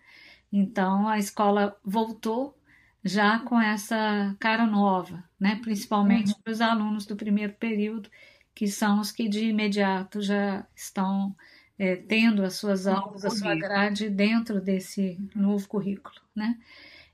Então, 0.52 1.08
a 1.08 1.18
escola 1.18 1.76
voltou 1.84 2.56
já 3.02 3.40
com 3.40 3.60
essa 3.60 4.34
cara 4.38 4.64
nova, 4.64 5.22
né? 5.38 5.58
principalmente 5.60 6.30
uhum. 6.30 6.38
para 6.42 6.52
os 6.52 6.60
alunos 6.60 7.06
do 7.06 7.16
primeiro 7.16 7.52
período, 7.54 8.08
que 8.54 8.68
são 8.68 9.00
os 9.00 9.10
que 9.10 9.28
de 9.28 9.46
imediato 9.46 10.22
já 10.22 10.64
estão 10.76 11.34
é, 11.76 11.96
tendo 11.96 12.44
as 12.44 12.54
suas 12.54 12.86
aulas, 12.86 13.24
a 13.24 13.30
sua 13.30 13.56
grade 13.56 14.08
dentro 14.08 14.60
desse 14.60 15.18
novo 15.34 15.66
currículo, 15.66 16.14
né? 16.34 16.56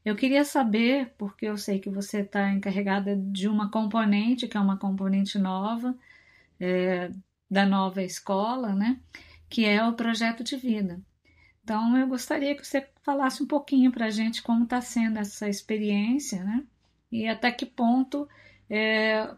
Eu 0.04 0.16
queria 0.16 0.44
saber, 0.44 1.14
porque 1.18 1.46
eu 1.46 1.58
sei 1.58 1.78
que 1.78 1.90
você 1.90 2.20
está 2.20 2.50
encarregada 2.50 3.16
de 3.16 3.48
uma 3.48 3.70
componente, 3.70 4.48
que 4.48 4.56
é 4.56 4.60
uma 4.60 4.78
componente 4.78 5.38
nova, 5.38 5.94
é, 6.58 7.10
da 7.50 7.66
nova 7.66 8.02
escola, 8.02 8.74
né? 8.74 8.98
Que 9.50 9.66
é 9.66 9.84
o 9.86 9.92
projeto 9.92 10.42
de 10.42 10.56
vida. 10.56 11.02
Então, 11.62 11.96
eu 11.96 12.06
gostaria 12.08 12.56
que 12.56 12.66
você 12.66 12.88
falasse 13.02 13.42
um 13.42 13.46
pouquinho 13.46 13.92
para 13.92 14.06
a 14.06 14.10
gente 14.10 14.42
como 14.42 14.64
está 14.64 14.80
sendo 14.80 15.18
essa 15.18 15.48
experiência, 15.48 16.42
né? 16.42 16.64
E 17.12 17.28
até 17.28 17.52
que 17.52 17.66
ponto 17.66 18.26
é, 18.68 19.28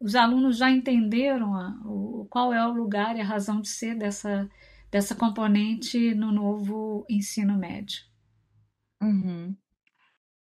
os 0.00 0.14
alunos 0.14 0.56
já 0.56 0.70
entenderam 0.70 1.54
a, 1.54 1.80
o, 1.84 2.26
qual 2.30 2.52
é 2.52 2.66
o 2.66 2.72
lugar 2.72 3.16
e 3.16 3.20
a 3.20 3.24
razão 3.24 3.60
de 3.60 3.68
ser 3.68 3.96
dessa, 3.96 4.48
dessa 4.90 5.14
componente 5.14 6.14
no 6.14 6.32
novo 6.32 7.04
ensino 7.08 7.56
médio. 7.56 8.02
Uhum. 9.00 9.56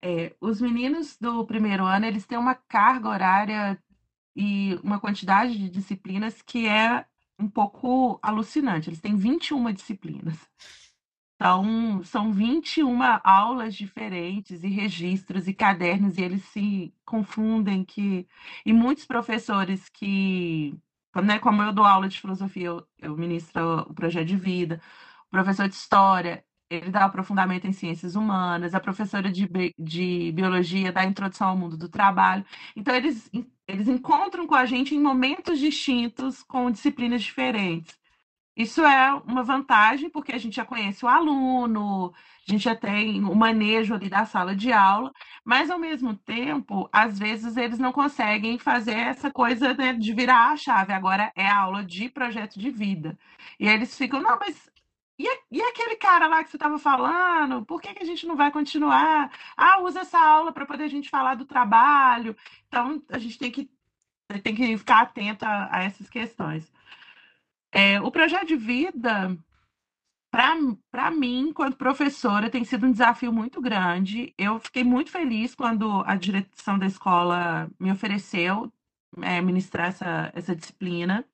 É, 0.02 0.34
os 0.40 0.60
meninos 0.60 1.16
do 1.20 1.44
primeiro 1.46 1.84
ano, 1.84 2.06
eles 2.06 2.26
têm 2.26 2.38
uma 2.38 2.54
carga 2.54 3.08
horária 3.08 3.82
e 4.34 4.78
uma 4.84 5.00
quantidade 5.00 5.58
de 5.58 5.68
disciplinas 5.68 6.40
que 6.42 6.68
é 6.68 7.04
um 7.38 7.48
pouco 7.48 8.18
alucinante. 8.22 8.88
Eles 8.90 9.00
têm 9.00 9.16
21 9.16 9.72
disciplinas. 9.72 10.36
Então, 11.36 12.02
são 12.04 12.32
21 12.32 12.98
aulas 13.22 13.74
diferentes 13.76 14.64
e 14.64 14.68
registros 14.68 15.46
e 15.46 15.54
cadernos, 15.54 16.18
e 16.18 16.22
eles 16.22 16.42
se 16.46 16.92
confundem 17.04 17.84
que. 17.84 18.26
E 18.66 18.72
muitos 18.72 19.06
professores 19.06 19.88
que. 19.88 20.76
Né, 21.22 21.38
como 21.38 21.62
eu 21.62 21.72
dou 21.72 21.84
aula 21.84 22.08
de 22.08 22.20
filosofia, 22.20 22.66
eu, 22.66 22.86
eu 22.98 23.16
ministro 23.16 23.80
o 23.82 23.94
projeto 23.94 24.26
de 24.26 24.36
vida, 24.36 24.80
o 25.28 25.30
professor 25.30 25.68
de 25.68 25.74
história, 25.74 26.44
ele 26.70 26.90
dá 26.90 27.04
aprofundamento 27.04 27.66
em 27.66 27.72
ciências 27.72 28.14
humanas, 28.14 28.74
a 28.74 28.80
professora 28.80 29.30
de, 29.32 29.48
de 29.78 30.32
biologia 30.32 30.92
dá 30.92 31.04
introdução 31.04 31.48
ao 31.48 31.56
mundo 31.56 31.76
do 31.76 31.88
trabalho. 31.88 32.44
Então, 32.76 32.94
eles, 32.94 33.30
eles 33.68 33.86
encontram 33.86 34.46
com 34.46 34.54
a 34.54 34.64
gente 34.66 34.94
em 34.94 35.00
momentos 35.00 35.58
distintos, 35.58 36.42
com 36.42 36.70
disciplinas 36.70 37.22
diferentes. 37.22 37.98
Isso 38.56 38.82
é 38.84 39.12
uma 39.26 39.44
vantagem, 39.44 40.10
porque 40.10 40.32
a 40.32 40.38
gente 40.38 40.56
já 40.56 40.64
conhece 40.64 41.04
o 41.04 41.08
aluno, 41.08 42.12
a 42.48 42.50
gente 42.52 42.64
já 42.64 42.74
tem 42.74 43.22
o 43.24 43.34
manejo 43.34 43.94
ali 43.94 44.08
da 44.08 44.24
sala 44.26 44.56
de 44.56 44.72
aula, 44.72 45.12
mas 45.44 45.70
ao 45.70 45.78
mesmo 45.78 46.16
tempo, 46.16 46.88
às 46.92 47.18
vezes 47.18 47.56
eles 47.56 47.78
não 47.78 47.92
conseguem 47.92 48.58
fazer 48.58 48.94
essa 48.94 49.30
coisa 49.30 49.74
né, 49.74 49.92
de 49.92 50.12
virar 50.12 50.50
a 50.52 50.56
chave. 50.56 50.92
Agora 50.92 51.32
é 51.36 51.46
a 51.46 51.58
aula 51.58 51.84
de 51.84 52.08
projeto 52.08 52.58
de 52.58 52.70
vida. 52.70 53.16
E 53.60 53.68
aí 53.68 53.74
eles 53.74 53.96
ficam, 53.96 54.20
não, 54.20 54.38
mas 54.40 54.68
e, 55.18 55.26
e 55.50 55.62
aquele 55.62 55.96
cara 55.96 56.28
lá 56.28 56.44
que 56.44 56.50
você 56.50 56.56
estava 56.56 56.78
falando, 56.78 57.64
por 57.64 57.80
que, 57.80 57.92
que 57.92 58.02
a 58.02 58.06
gente 58.06 58.26
não 58.26 58.36
vai 58.36 58.52
continuar? 58.52 59.30
Ah, 59.56 59.80
usa 59.82 60.00
essa 60.00 60.18
aula 60.18 60.52
para 60.52 60.66
poder 60.66 60.84
a 60.84 60.88
gente 60.88 61.10
falar 61.10 61.34
do 61.34 61.44
trabalho. 61.44 62.36
Então, 62.68 63.02
a 63.08 63.18
gente 63.18 63.38
tem 63.38 63.50
que, 63.50 63.68
tem 64.42 64.54
que 64.54 64.78
ficar 64.78 65.02
atento 65.02 65.44
a, 65.44 65.68
a 65.76 65.82
essas 65.82 66.08
questões. 66.08 66.72
É, 67.72 68.00
o 68.00 68.10
projeto 68.10 68.46
de 68.46 68.56
vida, 68.56 69.36
para 70.30 71.10
mim, 71.10 71.48
enquanto 71.48 71.76
professora, 71.76 72.50
tem 72.50 72.64
sido 72.64 72.86
um 72.86 72.92
desafio 72.92 73.32
muito 73.32 73.60
grande. 73.60 74.32
Eu 74.38 74.60
fiquei 74.60 74.84
muito 74.84 75.10
feliz 75.10 75.54
quando 75.54 76.02
a 76.06 76.14
direção 76.16 76.78
da 76.78 76.86
escola 76.86 77.68
me 77.78 77.90
ofereceu 77.90 78.72
é, 79.22 79.40
ministrar 79.40 79.88
essa, 79.88 80.30
essa 80.34 80.54
disciplina. 80.54 81.24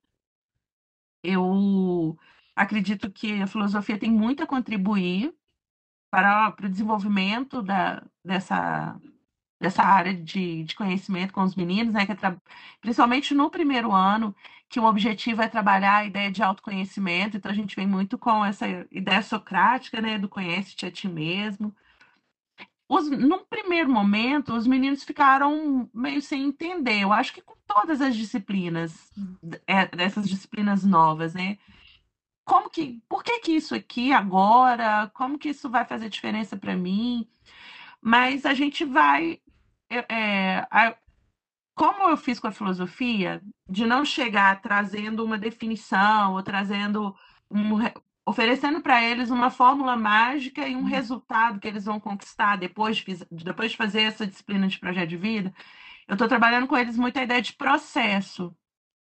Eu 1.22 2.18
acredito 2.54 3.10
que 3.10 3.42
a 3.42 3.46
filosofia 3.46 3.98
tem 3.98 4.10
muito 4.10 4.42
a 4.42 4.46
contribuir 4.46 5.34
para, 6.10 6.52
para 6.52 6.66
o 6.66 6.68
desenvolvimento 6.68 7.60
da, 7.62 8.02
dessa, 8.24 9.00
dessa 9.60 9.82
área 9.82 10.14
de, 10.14 10.62
de 10.64 10.74
conhecimento 10.76 11.32
com 11.32 11.42
os 11.42 11.56
meninos, 11.56 11.92
né, 11.92 12.06
que 12.06 12.12
é 12.12 12.36
principalmente 12.80 13.34
no 13.34 13.50
primeiro 13.50 13.92
ano, 13.92 14.34
que 14.68 14.78
o 14.78 14.84
objetivo 14.84 15.42
é 15.42 15.48
trabalhar 15.48 15.96
a 15.98 16.04
ideia 16.04 16.30
de 16.30 16.42
autoconhecimento, 16.42 17.36
então 17.36 17.50
a 17.50 17.54
gente 17.54 17.74
vem 17.74 17.86
muito 17.86 18.16
com 18.18 18.44
essa 18.44 18.66
ideia 18.90 19.22
socrática, 19.22 20.00
né, 20.00 20.18
do 20.18 20.28
conhece-te 20.28 20.86
a 20.86 20.90
ti 20.90 21.08
mesmo. 21.08 21.74
Os, 22.88 23.10
num 23.10 23.44
primeiro 23.44 23.90
momento, 23.90 24.54
os 24.54 24.66
meninos 24.66 25.02
ficaram 25.02 25.88
meio 25.92 26.20
sem 26.20 26.44
entender, 26.44 27.00
eu 27.00 27.12
acho 27.12 27.32
que 27.32 27.40
com 27.40 27.54
todas 27.66 28.00
as 28.00 28.14
disciplinas, 28.14 29.10
é, 29.66 29.86
dessas 29.86 30.28
disciplinas 30.28 30.84
novas, 30.84 31.34
né, 31.34 31.58
como 32.44 32.70
que, 32.70 33.02
por 33.08 33.24
que 33.24 33.40
que 33.40 33.52
isso 33.52 33.74
aqui 33.74 34.12
agora, 34.12 35.10
como 35.14 35.38
que 35.38 35.50
isso 35.50 35.68
vai 35.70 35.84
fazer 35.84 36.08
diferença 36.08 36.56
para 36.56 36.76
mim? 36.76 37.28
Mas 38.00 38.44
a 38.46 38.54
gente 38.54 38.84
vai 38.84 39.40
é, 39.90 40.66
a, 40.70 40.96
como 41.74 42.08
eu 42.08 42.16
fiz 42.16 42.38
com 42.38 42.46
a 42.46 42.52
filosofia, 42.52 43.42
de 43.68 43.86
não 43.86 44.04
chegar 44.04 44.60
trazendo 44.60 45.24
uma 45.24 45.38
definição 45.38 46.34
ou 46.34 46.42
trazendo 46.42 47.14
um, 47.50 47.78
oferecendo 48.26 48.80
para 48.80 49.02
eles 49.02 49.30
uma 49.30 49.50
fórmula 49.50 49.96
mágica 49.96 50.66
e 50.66 50.76
um 50.76 50.80
uhum. 50.80 50.84
resultado 50.84 51.58
que 51.60 51.68
eles 51.68 51.84
vão 51.84 52.00
conquistar 52.00 52.56
depois 52.56 52.98
de, 52.98 53.26
depois 53.30 53.72
de 53.72 53.76
fazer 53.76 54.02
essa 54.02 54.26
disciplina 54.26 54.68
de 54.68 54.78
projeto 54.78 55.08
de 55.08 55.16
vida, 55.16 55.54
eu 56.06 56.14
estou 56.14 56.28
trabalhando 56.28 56.66
com 56.66 56.76
eles 56.76 56.96
muito 56.96 57.18
a 57.18 57.22
ideia 57.24 57.42
de 57.42 57.52
processo. 57.54 58.54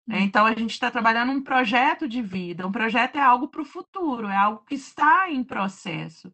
Né? 0.08 0.22
Então, 0.22 0.46
a 0.46 0.54
gente 0.54 0.72
está 0.72 0.90
trabalhando 0.90 1.32
um 1.34 1.44
projeto 1.44 2.08
de 2.08 2.22
vida. 2.22 2.66
Um 2.66 2.72
projeto 2.72 3.18
é 3.18 3.22
algo 3.22 3.50
para 3.50 3.62
o 3.62 3.66
futuro, 3.66 4.28
é 4.28 4.38
algo 4.38 4.64
que 4.66 4.76
está 4.76 5.30
em 5.30 5.44
processo. 5.44 6.34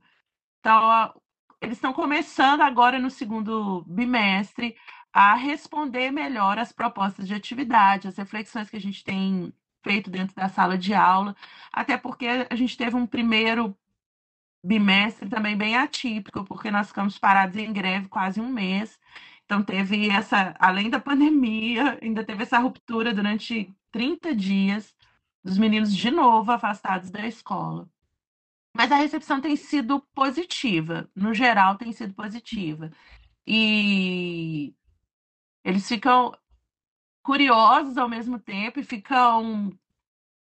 Então, 0.60 1.14
eles 1.62 1.78
estão 1.78 1.94
começando 1.94 2.62
agora 2.62 3.00
no 3.00 3.10
segundo 3.10 3.84
bimestre 3.88 4.76
a 5.12 5.36
responder 5.36 6.12
melhor 6.12 6.60
às 6.60 6.72
propostas 6.72 7.28
de 7.28 7.34
atividade, 7.34 8.08
as 8.08 8.18
reflexões 8.18 8.70
que 8.70 8.78
a 8.78 8.82
gente 8.82 9.04
tem 9.04 9.54
feito 9.84 10.10
dentro 10.10 10.36
da 10.36 10.50
sala 10.50 10.78
de 10.78 10.94
aula, 10.94 11.36
até 11.72 11.98
porque 11.98 12.28
a 12.50 12.56
gente 12.56 12.78
teve 12.78 12.96
um 12.96 13.06
primeiro 13.06 13.78
bimestre 14.64 15.30
também 15.30 15.58
bem 15.58 15.76
atípico, 15.76 16.44
porque 16.46 16.72
nós 16.72 16.88
ficamos 16.88 17.20
parados 17.20 17.58
em 17.58 17.72
greve 17.74 18.08
quase 18.08 18.40
um 18.40 18.50
mês. 18.50 18.98
Então 19.46 19.64
teve 19.64 20.10
essa, 20.10 20.56
além 20.60 20.90
da 20.90 21.00
pandemia, 21.00 22.00
ainda 22.02 22.24
teve 22.26 22.44
essa 22.44 22.60
ruptura 22.60 23.14
durante 23.14 23.74
30 23.92 24.36
dias 24.36 24.96
dos 25.44 25.58
meninos 25.58 25.96
de 25.96 26.10
novo 26.10 26.52
afastados 26.52 27.12
da 27.12 27.28
escola. 27.28 27.90
Mas 28.76 28.92
a 28.92 28.96
recepção 28.96 29.40
tem 29.42 29.56
sido 29.56 30.02
positiva, 30.16 31.10
no 31.16 31.34
geral 31.34 31.78
tem 31.78 31.92
sido 31.92 32.14
positiva. 32.14 32.92
E 33.46 34.74
eles 35.64 35.88
ficam 35.88 36.34
curiosos 37.24 37.98
ao 37.98 38.10
mesmo 38.10 38.40
tempo 38.40 38.80
e 38.80 38.84
ficam 38.84 39.72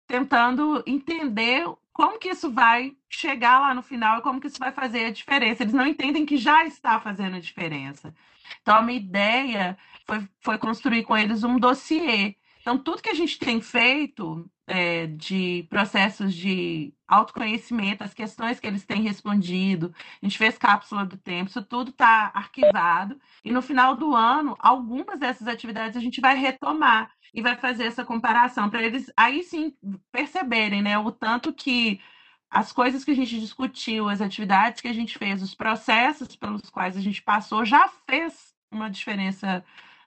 tentando 0.08 0.84
entender 0.88 1.66
como 1.94 2.20
que 2.20 2.30
isso 2.30 2.52
vai 2.52 2.96
chegar 3.10 3.60
lá 3.60 3.74
no 3.74 3.82
final 3.82 4.20
e 4.20 4.22
como 4.22 4.40
que 4.40 4.48
isso 4.48 4.60
vai 4.60 4.72
fazer 4.72 5.06
a 5.06 5.12
diferença. 5.12 5.64
Eles 5.64 5.74
não 5.74 5.88
entendem 5.88 6.26
que 6.26 6.38
já 6.38 6.66
está 6.66 7.00
fazendo 7.00 7.36
a 7.36 7.40
diferença. 7.40 8.14
Então, 8.62 8.78
a 8.78 8.82
minha 8.82 9.00
ideia 9.00 9.78
foi, 10.06 10.28
foi 10.42 10.58
construir 10.58 11.04
com 11.04 11.18
eles 11.18 11.44
um 11.44 11.60
dossiê. 11.60 12.36
Então, 12.62 12.78
tudo 12.78 13.02
que 13.02 13.10
a 13.10 13.14
gente 13.14 13.40
tem 13.40 13.62
feito 13.62 14.50
é, 14.68 15.08
de 15.08 15.66
processos 15.70 16.34
de 16.34 16.94
autoconhecimento, 17.08 18.04
as 18.04 18.14
questões 18.14 18.60
que 18.60 18.68
eles 18.68 18.86
têm 18.86 19.02
respondido, 19.02 19.94
a 20.22 20.26
gente 20.26 20.38
fez 20.38 20.58
cápsula 20.58 21.06
do 21.06 21.18
tempo, 21.18 21.50
isso 21.50 21.64
tudo 21.64 21.90
está 21.90 22.32
arquivado, 22.34 23.20
e 23.44 23.52
no 23.52 23.62
final 23.64 23.96
do 23.96 24.16
ano, 24.16 24.56
algumas 24.60 25.20
dessas 25.20 25.48
atividades 25.48 25.98
a 25.98 26.00
gente 26.00 26.22
vai 26.22 26.36
retomar 26.36 27.12
e 27.34 27.42
vai 27.42 27.56
fazer 27.56 27.86
essa 27.86 28.04
comparação, 28.06 28.70
para 28.70 28.82
eles 28.82 29.12
aí 29.16 29.44
sim 29.44 29.76
perceberem 30.12 30.82
né, 30.82 30.98
o 30.98 31.12
tanto 31.12 31.54
que 31.54 32.02
as 32.50 32.72
coisas 32.72 33.04
que 33.04 33.12
a 33.12 33.16
gente 33.16 33.40
discutiu, 33.40 34.10
as 34.10 34.22
atividades 34.22 34.82
que 34.82 34.88
a 34.88 34.94
gente 34.94 35.18
fez, 35.18 35.42
os 35.42 35.54
processos 35.54 36.36
pelos 36.36 36.70
quais 36.70 36.98
a 36.98 37.02
gente 37.02 37.22
passou, 37.22 37.64
já 37.64 37.88
fez 38.10 38.56
uma 38.72 38.90
diferença 38.90 39.64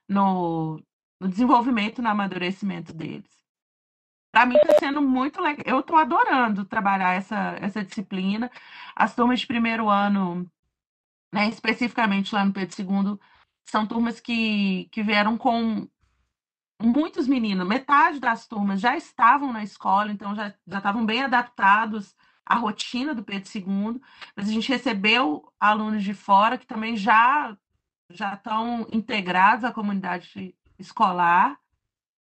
no, 0.07 0.81
no 1.19 1.27
desenvolvimento, 1.29 2.01
no 2.01 2.09
amadurecimento 2.09 2.93
deles. 2.93 3.31
Para 4.31 4.45
mim 4.45 4.55
está 4.55 4.79
sendo 4.79 5.01
muito 5.01 5.39
legal. 5.41 5.63
Eu 5.65 5.79
estou 5.79 5.95
adorando 5.95 6.65
trabalhar 6.65 7.13
essa, 7.13 7.55
essa 7.61 7.83
disciplina. 7.83 8.49
As 8.95 9.15
turmas 9.15 9.39
de 9.41 9.47
primeiro 9.47 9.89
ano, 9.89 10.49
né, 11.31 11.47
especificamente 11.49 12.33
lá 12.33 12.43
no 12.43 12.51
Pedro 12.51 12.75
II, 12.81 13.19
são 13.69 13.85
turmas 13.85 14.19
que, 14.19 14.89
que 14.91 15.03
vieram 15.03 15.37
com 15.37 15.87
muitos 16.83 17.27
meninos. 17.27 17.67
Metade 17.67 18.19
das 18.19 18.47
turmas 18.47 18.79
já 18.79 18.95
estavam 18.97 19.53
na 19.53 19.63
escola, 19.63 20.11
então 20.11 20.35
já, 20.35 20.53
já 20.67 20.77
estavam 20.77 21.05
bem 21.05 21.23
adaptados 21.23 22.15
à 22.45 22.55
rotina 22.55 23.15
do 23.15 23.23
Pedro 23.23 23.49
II. 23.55 24.01
Mas 24.35 24.49
a 24.49 24.51
gente 24.51 24.69
recebeu 24.69 25.51
alunos 25.59 26.03
de 26.03 26.13
fora 26.13 26.57
que 26.57 26.67
também 26.67 26.95
já 26.97 27.57
já 28.09 28.33
estão 28.33 28.85
integrados 28.91 29.63
à 29.63 29.71
comunidade 29.71 30.53
escolar 30.77 31.57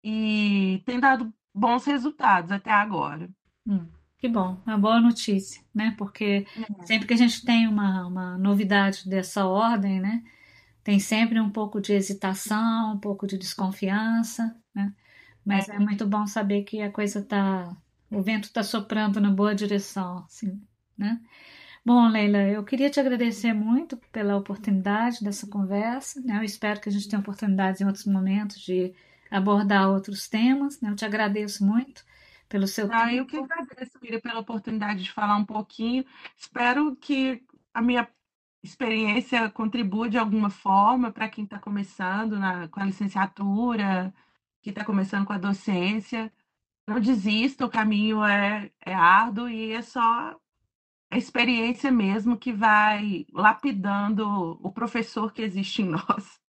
e 0.03 0.81
tem 0.85 0.99
dado 0.99 1.33
bons 1.53 1.83
resultados 1.85 2.51
até 2.51 2.71
agora. 2.71 3.29
Hum, 3.67 3.87
que 4.17 4.29
bom, 4.29 4.61
uma 4.65 4.77
boa 4.77 5.01
notícia, 5.01 5.61
né? 5.73 5.93
Porque 5.97 6.45
é. 6.79 6.85
sempre 6.85 7.07
que 7.07 7.13
a 7.13 7.17
gente 7.17 7.43
tem 7.43 7.67
uma, 7.67 8.05
uma 8.07 8.37
novidade 8.37 9.09
dessa 9.09 9.45
ordem, 9.45 9.99
né? 9.99 10.23
Tem 10.85 10.99
sempre 10.99 11.39
um 11.39 11.49
pouco 11.49 11.81
de 11.81 11.93
hesitação, 11.93 12.93
um 12.93 12.99
pouco 12.99 13.25
de 13.25 13.39
desconfiança, 13.39 14.55
né? 14.73 14.93
Mas 15.43 15.67
é, 15.67 15.79
muito 15.79 16.05
bom 16.05 16.27
saber 16.27 16.61
que 16.61 16.79
a 16.79 16.91
coisa 16.91 17.23
tá, 17.23 17.75
o 18.11 18.21
vento 18.21 18.43
está 18.43 18.61
soprando 18.61 19.19
na 19.19 19.31
boa 19.31 19.55
direção, 19.55 20.19
assim, 20.19 20.61
né? 20.95 21.19
Bom, 21.83 22.07
Leila, 22.07 22.37
eu 22.37 22.63
queria 22.63 22.87
te 22.87 22.99
agradecer 22.99 23.51
muito 23.51 23.97
pela 24.11 24.37
oportunidade 24.37 25.23
dessa 25.23 25.47
conversa. 25.47 26.21
Né? 26.21 26.37
Eu 26.37 26.43
espero 26.43 26.79
que 26.79 26.89
a 26.89 26.91
gente 26.91 27.09
tenha 27.09 27.19
oportunidades 27.19 27.81
em 27.81 27.85
outros 27.85 28.05
momentos 28.05 28.59
de 28.59 28.93
abordar 29.29 29.89
outros 29.89 30.27
temas. 30.27 30.79
Né? 30.81 30.89
Eu 30.89 30.95
te 30.95 31.05
agradeço 31.05 31.65
muito 31.65 32.03
pelo 32.47 32.67
seu 32.67 32.91
ah, 32.91 33.05
tempo. 33.05 33.15
Eu 33.15 33.25
que 33.25 33.37
agradeço, 33.37 33.99
Miriam, 34.01 34.19
pela 34.19 34.39
oportunidade 34.39 35.03
de 35.03 35.11
falar 35.11 35.37
um 35.37 35.45
pouquinho. 35.45 36.03
Espero 36.35 36.95
que 36.95 37.43
a 37.71 37.83
minha 37.83 38.07
experiência 38.67 39.49
contribua 39.49 40.09
de 40.09 40.17
alguma 40.17 40.49
forma 40.49 41.11
para 41.11 41.29
quem 41.29 41.43
está 41.43 41.59
começando 41.59 42.37
na, 42.39 42.67
com 42.67 42.79
a 42.79 42.85
licenciatura, 42.85 44.13
que 44.61 44.69
está 44.71 44.83
começando 44.83 45.25
com 45.25 45.33
a 45.33 45.37
docência. 45.37 46.31
Não 46.87 46.99
desista, 46.99 47.65
o 47.65 47.69
caminho 47.69 48.23
é, 48.23 48.71
é 48.85 48.93
árduo 48.93 49.49
e 49.49 49.71
é 49.73 49.81
só 49.81 50.35
a 51.11 51.17
experiência 51.17 51.91
mesmo 51.91 52.37
que 52.37 52.51
vai 52.51 53.25
lapidando 53.33 54.59
o 54.61 54.71
professor 54.71 55.31
que 55.33 55.41
existe 55.41 55.81
em 55.81 55.89
nós. 55.89 56.39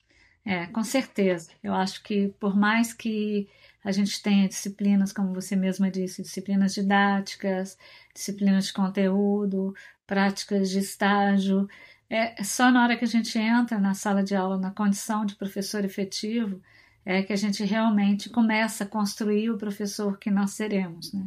É, 0.45 0.67
com 0.67 0.85
certeza. 0.85 1.51
Eu 1.63 1.75
acho 1.75 2.03
que 2.05 2.29
por 2.39 2.57
mais 2.57 2.93
que 2.95 3.49
a 3.85 3.91
gente 3.93 4.23
tenha 4.23 4.49
disciplinas, 4.49 5.13
como 5.13 5.35
você 5.35 5.57
mesma 5.57 5.91
disse, 5.91 6.23
disciplinas 6.23 6.75
didáticas, 6.75 7.77
disciplinas 8.15 8.67
de 8.67 8.73
conteúdo, 8.73 9.75
práticas 10.07 10.71
de 10.71 10.79
estágio, 10.79 11.69
é 12.09 12.43
só 12.45 12.71
na 12.71 12.83
hora 12.83 12.97
que 12.97 13.05
a 13.05 13.09
gente 13.09 13.39
entra 13.39 13.79
na 13.79 13.95
sala 13.95 14.23
de 14.23 14.35
aula, 14.35 14.59
na 14.59 14.71
condição 14.71 15.27
de 15.27 15.35
professor 15.35 15.85
efetivo, 15.85 16.61
é 17.05 17.23
que 17.23 17.33
a 17.33 17.37
gente 17.37 17.65
realmente 17.65 18.29
começa 18.31 18.85
a 18.85 18.87
construir 18.87 19.51
o 19.51 19.59
professor 19.59 20.19
que 20.19 20.31
nós 20.31 20.53
seremos, 20.53 21.13
né? 21.13 21.27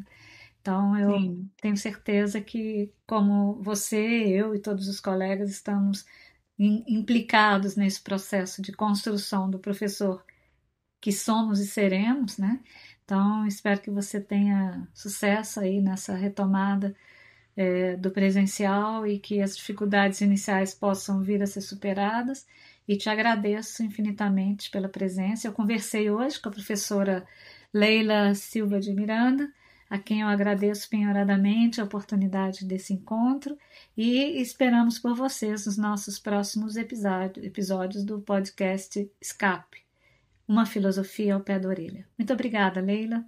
Então, 0.62 0.98
eu 0.98 1.18
Sim. 1.18 1.50
tenho 1.62 1.78
certeza 1.78 2.42
que, 2.42 2.92
como 3.08 3.62
você, 3.62 3.98
eu 3.98 4.54
e 4.54 4.60
todos 4.60 4.88
os 4.88 5.00
colegas 5.00 5.50
estamos 5.50 6.06
implicados 6.58 7.78
nesse 7.78 8.02
processo 8.02 8.62
de 8.62 8.74
construção 8.74 9.50
do 9.50 9.58
professor 9.58 10.24
que 11.00 11.14
somos 11.14 11.62
e 11.62 11.68
seremos, 11.68 12.38
né? 12.38 12.60
Então, 13.06 13.48
espero 13.48 13.82
que 13.82 13.90
você 13.90 14.20
tenha 14.20 14.88
sucesso 14.94 15.62
aí 15.62 15.82
nessa 15.82 16.14
retomada 16.14 16.94
é, 17.60 17.98
do 17.98 18.10
presencial 18.10 19.06
e 19.06 19.20
que 19.20 19.42
as 19.42 19.58
dificuldades 19.58 20.22
iniciais 20.22 20.74
possam 20.74 21.22
vir 21.22 21.44
a 21.44 21.46
ser 21.46 21.60
superadas. 21.60 22.48
E 22.88 22.96
te 22.96 23.10
agradeço 23.10 23.84
infinitamente 23.84 24.72
pela 24.72 24.88
presença. 24.88 25.46
Eu 25.46 25.52
conversei 25.52 26.10
hoje 26.10 26.40
com 26.40 26.48
a 26.48 26.54
professora 26.54 27.28
Leila 27.74 28.34
Silva 28.34 28.80
de 28.80 28.94
Miranda, 28.94 29.52
a 29.90 30.00
quem 30.00 30.22
eu 30.22 30.28
agradeço 30.30 30.90
penhoradamente 30.90 31.82
a 31.82 31.84
oportunidade 31.84 32.66
desse 32.66 32.94
encontro 32.94 33.58
e 33.96 34.42
esperamos 34.42 34.98
por 34.98 35.14
vocês 35.14 35.66
nos 35.66 35.78
nossos 35.78 36.18
próximos 36.18 36.78
episódios, 36.78 37.46
episódios 37.46 38.06
do 38.06 38.22
podcast 38.22 39.12
Escape 39.20 39.84
Uma 40.48 40.66
Filosofia 40.66 41.36
ao 41.36 41.42
Pé 41.42 41.60
da 41.60 41.68
Orelha. 41.68 42.08
Muito 42.18 42.32
obrigada, 42.32 42.80
Leila. 42.80 43.26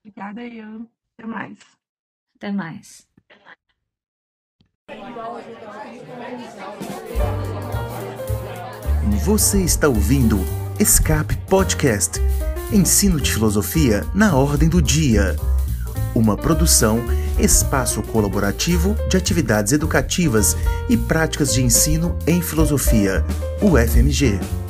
Obrigada, 0.00 0.44
eu. 0.44 0.86
Até 1.16 1.26
mais. 1.26 1.58
Até 2.36 2.52
mais. 2.52 3.11
Você 9.24 9.62
está 9.62 9.88
ouvindo 9.88 10.38
Escape 10.78 11.36
Podcast 11.48 12.20
Ensino 12.72 13.20
de 13.20 13.30
Filosofia 13.30 14.02
na 14.14 14.34
Ordem 14.34 14.66
do 14.66 14.80
Dia. 14.80 15.36
Uma 16.14 16.36
produção, 16.38 17.00
espaço 17.38 18.02
colaborativo 18.02 18.94
de 19.10 19.16
atividades 19.16 19.72
educativas 19.72 20.56
e 20.88 20.96
práticas 20.96 21.52
de 21.52 21.62
ensino 21.62 22.16
em 22.26 22.40
filosofia, 22.40 23.24
UFMG. 23.60 24.61